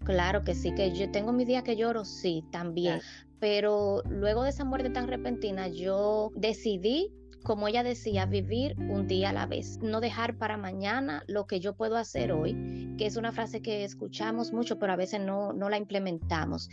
Claro 0.06 0.44
que 0.44 0.54
sí, 0.54 0.72
que 0.72 0.92
yo 0.92 1.10
tengo 1.10 1.32
mi 1.32 1.44
día 1.44 1.64
que 1.64 1.74
lloro, 1.74 2.04
sí, 2.04 2.44
también. 2.52 3.00
Pero 3.40 4.02
luego 4.08 4.44
de 4.44 4.50
esa 4.50 4.64
muerte 4.64 4.90
tan 4.90 5.08
repentina, 5.08 5.66
yo 5.66 6.30
decidí 6.36 7.10
como 7.46 7.68
ella 7.68 7.84
decía, 7.84 8.26
vivir 8.26 8.74
un 8.76 9.06
día 9.06 9.30
a 9.30 9.32
la 9.32 9.46
vez, 9.46 9.78
no 9.80 10.00
dejar 10.00 10.36
para 10.36 10.56
mañana 10.56 11.22
lo 11.28 11.46
que 11.46 11.60
yo 11.60 11.76
puedo 11.76 11.96
hacer 11.96 12.32
hoy, 12.32 12.96
que 12.98 13.06
es 13.06 13.16
una 13.16 13.30
frase 13.30 13.62
que 13.62 13.84
escuchamos 13.84 14.52
mucho, 14.52 14.80
pero 14.80 14.92
a 14.92 14.96
veces 14.96 15.20
no, 15.20 15.52
no 15.52 15.68
la 15.68 15.76
implementamos. 15.76 16.68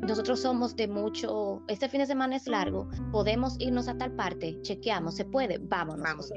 Nosotros 0.00 0.40
somos 0.40 0.74
de 0.74 0.88
mucho, 0.88 1.62
este 1.68 1.90
fin 1.90 2.00
de 2.00 2.06
semana 2.06 2.36
es 2.36 2.48
largo, 2.48 2.88
podemos 3.12 3.56
irnos 3.58 3.88
a 3.88 3.98
tal 3.98 4.12
parte, 4.12 4.58
chequeamos, 4.62 5.16
se 5.16 5.26
puede, 5.26 5.58
vámonos. 5.58 6.32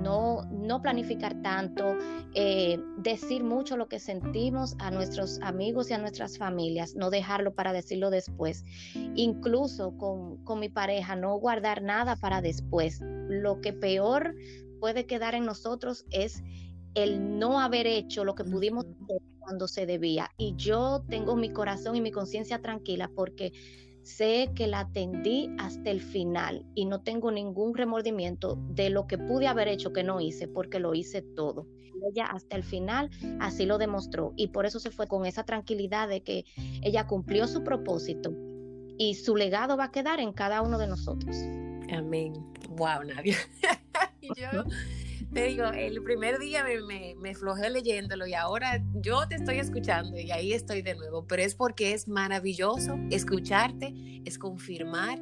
no, 0.00 0.42
no 0.52 0.80
planificar 0.80 1.34
tanto, 1.42 1.96
eh, 2.34 2.78
decir 2.98 3.42
mucho 3.42 3.76
lo 3.76 3.88
que 3.88 3.98
sentimos 3.98 4.76
a 4.78 4.92
nuestros 4.92 5.40
amigos 5.40 5.90
y 5.90 5.94
a 5.94 5.98
nuestras 5.98 6.38
familias, 6.38 6.94
no 6.94 7.10
dejarlo 7.10 7.52
para 7.52 7.72
decirlo 7.72 8.10
después. 8.10 8.62
Incluso 9.16 9.98
con, 9.98 10.36
con 10.44 10.60
mi 10.60 10.68
pareja, 10.68 11.16
no 11.16 11.36
guardar 11.38 11.82
nada 11.82 12.14
para 12.14 12.40
después 12.40 13.02
lo 13.28 13.60
que 13.60 13.72
peor 13.72 14.34
puede 14.80 15.06
quedar 15.06 15.34
en 15.34 15.44
nosotros 15.44 16.04
es 16.10 16.42
el 16.94 17.38
no 17.38 17.60
haber 17.60 17.86
hecho 17.86 18.24
lo 18.24 18.34
que 18.34 18.44
pudimos 18.44 18.84
hacer 18.84 19.22
cuando 19.38 19.68
se 19.68 19.86
debía. 19.86 20.30
Y 20.38 20.54
yo 20.56 21.04
tengo 21.08 21.36
mi 21.36 21.50
corazón 21.50 21.96
y 21.96 22.00
mi 22.00 22.10
conciencia 22.10 22.60
tranquila 22.60 23.10
porque 23.14 23.52
sé 24.02 24.50
que 24.54 24.66
la 24.66 24.80
atendí 24.80 25.50
hasta 25.58 25.90
el 25.90 26.00
final 26.00 26.66
y 26.74 26.84
no 26.84 27.00
tengo 27.00 27.30
ningún 27.30 27.74
remordimiento 27.74 28.58
de 28.68 28.90
lo 28.90 29.06
que 29.06 29.18
pude 29.18 29.46
haber 29.46 29.68
hecho 29.68 29.92
que 29.92 30.04
no 30.04 30.20
hice 30.20 30.48
porque 30.48 30.78
lo 30.78 30.94
hice 30.94 31.22
todo. 31.22 31.66
Ella 32.12 32.26
hasta 32.26 32.56
el 32.56 32.64
final 32.64 33.10
así 33.40 33.64
lo 33.64 33.78
demostró 33.78 34.34
y 34.36 34.48
por 34.48 34.66
eso 34.66 34.78
se 34.78 34.90
fue 34.90 35.06
con 35.06 35.24
esa 35.24 35.44
tranquilidad 35.44 36.08
de 36.08 36.22
que 36.22 36.44
ella 36.82 37.06
cumplió 37.06 37.46
su 37.46 37.64
propósito 37.64 38.34
y 38.98 39.14
su 39.14 39.36
legado 39.36 39.76
va 39.76 39.84
a 39.84 39.90
quedar 39.90 40.20
en 40.20 40.32
cada 40.32 40.60
uno 40.60 40.78
de 40.78 40.86
nosotros. 40.86 41.36
Amén. 41.90 42.53
Wow, 42.76 43.04
Nadia. 43.04 43.36
yo 44.36 44.64
te 45.32 45.44
digo, 45.46 45.66
el 45.66 46.02
primer 46.02 46.38
día 46.38 46.64
me, 46.64 46.80
me, 46.82 47.14
me, 47.16 47.34
flojé 47.34 47.68
leyéndolo 47.70 48.26
y 48.26 48.34
ahora 48.34 48.82
yo 48.94 49.26
te 49.28 49.34
estoy 49.34 49.58
escuchando 49.58 50.18
y 50.18 50.30
ahí 50.30 50.52
estoy 50.52 50.82
de 50.82 50.94
nuevo, 50.94 51.26
pero 51.26 51.42
es 51.42 51.54
porque 51.54 51.92
es 51.92 52.06
maravilloso 52.06 52.96
escucharte, 53.10 53.92
es 54.24 54.38
confirmar 54.38 55.18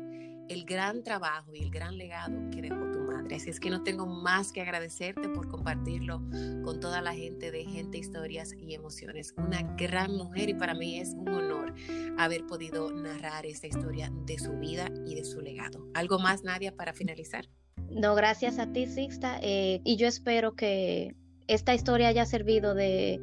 el 0.48 0.64
gran 0.64 1.02
trabajo 1.02 1.54
y 1.54 1.62
el 1.62 1.70
gran 1.70 1.96
legado 1.96 2.50
que 2.50 2.62
dejó 2.62 2.90
tu 2.92 3.00
madre. 3.00 3.36
Así 3.36 3.50
es 3.50 3.60
que 3.60 3.70
no 3.70 3.82
tengo 3.82 4.06
más 4.06 4.52
que 4.52 4.60
agradecerte 4.60 5.28
por 5.28 5.48
compartirlo 5.48 6.22
con 6.64 6.80
toda 6.80 7.00
la 7.00 7.14
gente 7.14 7.50
de 7.50 7.64
Gente, 7.64 7.98
Historias 7.98 8.52
y 8.52 8.74
Emociones. 8.74 9.34
Una 9.36 9.62
gran 9.76 10.16
mujer 10.16 10.50
y 10.50 10.54
para 10.54 10.74
mí 10.74 10.98
es 10.98 11.14
un 11.14 11.28
honor 11.28 11.74
haber 12.18 12.46
podido 12.46 12.92
narrar 12.92 13.46
esta 13.46 13.66
historia 13.66 14.10
de 14.26 14.38
su 14.38 14.52
vida 14.58 14.90
y 15.06 15.14
de 15.14 15.24
su 15.24 15.40
legado. 15.40 15.86
¿Algo 15.94 16.18
más, 16.18 16.44
Nadia, 16.44 16.74
para 16.74 16.92
finalizar? 16.92 17.48
No, 17.90 18.14
gracias 18.14 18.58
a 18.58 18.72
ti, 18.72 18.86
Sixta. 18.86 19.38
Eh, 19.42 19.80
y 19.84 19.96
yo 19.96 20.06
espero 20.06 20.54
que 20.54 21.14
esta 21.46 21.74
historia 21.74 22.08
haya 22.08 22.26
servido 22.26 22.74
de, 22.74 23.18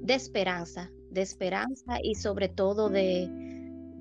de 0.00 0.14
esperanza, 0.14 0.90
de 1.10 1.22
esperanza 1.22 1.98
y 2.02 2.14
sobre 2.14 2.48
todo 2.48 2.88
de 2.88 3.28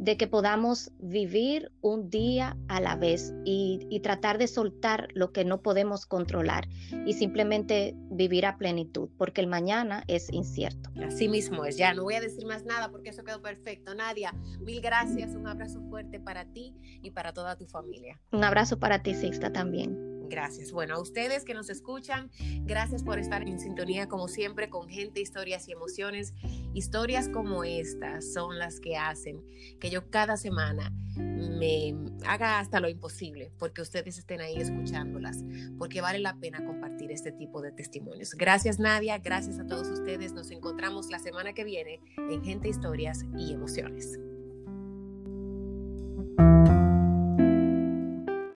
de 0.01 0.17
que 0.17 0.25
podamos 0.25 0.91
vivir 0.97 1.71
un 1.81 2.09
día 2.09 2.57
a 2.67 2.81
la 2.81 2.95
vez 2.95 3.35
y, 3.45 3.99
tratar 4.01 4.39
de 4.39 4.47
soltar 4.47 5.09
lo 5.13 5.31
que 5.31 5.45
no 5.45 5.61
podemos 5.61 6.07
controlar 6.07 6.67
y 7.05 7.13
simplemente 7.13 7.93
vivir 8.09 8.47
a 8.47 8.57
plenitud, 8.57 9.09
porque 9.15 9.41
el 9.41 9.47
mañana 9.47 10.03
es 10.07 10.33
incierto. 10.33 10.89
Así 11.05 11.29
mismo 11.29 11.65
es, 11.65 11.77
ya 11.77 11.93
no 11.93 12.01
voy 12.01 12.15
a 12.15 12.19
decir 12.19 12.47
más 12.47 12.65
nada 12.65 12.89
porque 12.89 13.09
eso 13.09 13.23
quedó 13.23 13.43
perfecto. 13.43 13.93
Nadia, 13.93 14.33
mil 14.59 14.81
gracias, 14.81 15.35
un 15.35 15.45
abrazo 15.45 15.79
fuerte 15.87 16.19
para 16.19 16.45
ti 16.45 16.73
y 17.03 17.11
para 17.11 17.31
toda 17.31 17.55
tu 17.55 17.67
familia. 17.67 18.19
Un 18.31 18.43
abrazo 18.43 18.79
para 18.79 19.03
ti, 19.03 19.13
Sixta, 19.13 19.53
también. 19.53 20.10
Gracias. 20.31 20.71
Bueno, 20.71 20.95
a 20.95 21.01
ustedes 21.01 21.43
que 21.43 21.53
nos 21.53 21.69
escuchan, 21.69 22.31
gracias 22.61 23.03
por 23.03 23.19
estar 23.19 23.45
en 23.45 23.59
sintonía 23.59 24.07
como 24.07 24.29
siempre 24.29 24.69
con 24.69 24.87
gente, 24.87 25.19
historias 25.19 25.67
y 25.67 25.73
emociones. 25.73 26.33
Historias 26.73 27.27
como 27.27 27.65
estas 27.65 28.31
son 28.31 28.57
las 28.57 28.79
que 28.79 28.95
hacen 28.95 29.43
que 29.81 29.89
yo 29.89 30.09
cada 30.09 30.37
semana 30.37 30.93
me 31.17 31.93
haga 32.25 32.59
hasta 32.59 32.79
lo 32.79 32.87
imposible 32.87 33.51
porque 33.59 33.81
ustedes 33.81 34.17
estén 34.17 34.39
ahí 34.39 34.55
escuchándolas, 34.55 35.43
porque 35.77 35.99
vale 35.99 36.19
la 36.19 36.37
pena 36.37 36.63
compartir 36.65 37.11
este 37.11 37.33
tipo 37.33 37.61
de 37.61 37.73
testimonios. 37.73 38.33
Gracias 38.33 38.79
Nadia, 38.79 39.17
gracias 39.17 39.59
a 39.59 39.67
todos 39.67 39.89
ustedes. 39.89 40.31
Nos 40.31 40.49
encontramos 40.51 41.09
la 41.09 41.19
semana 41.19 41.51
que 41.51 41.65
viene 41.65 41.99
en 42.17 42.41
Gente, 42.41 42.69
Historias 42.69 43.25
y 43.37 43.51
Emociones. 43.51 44.17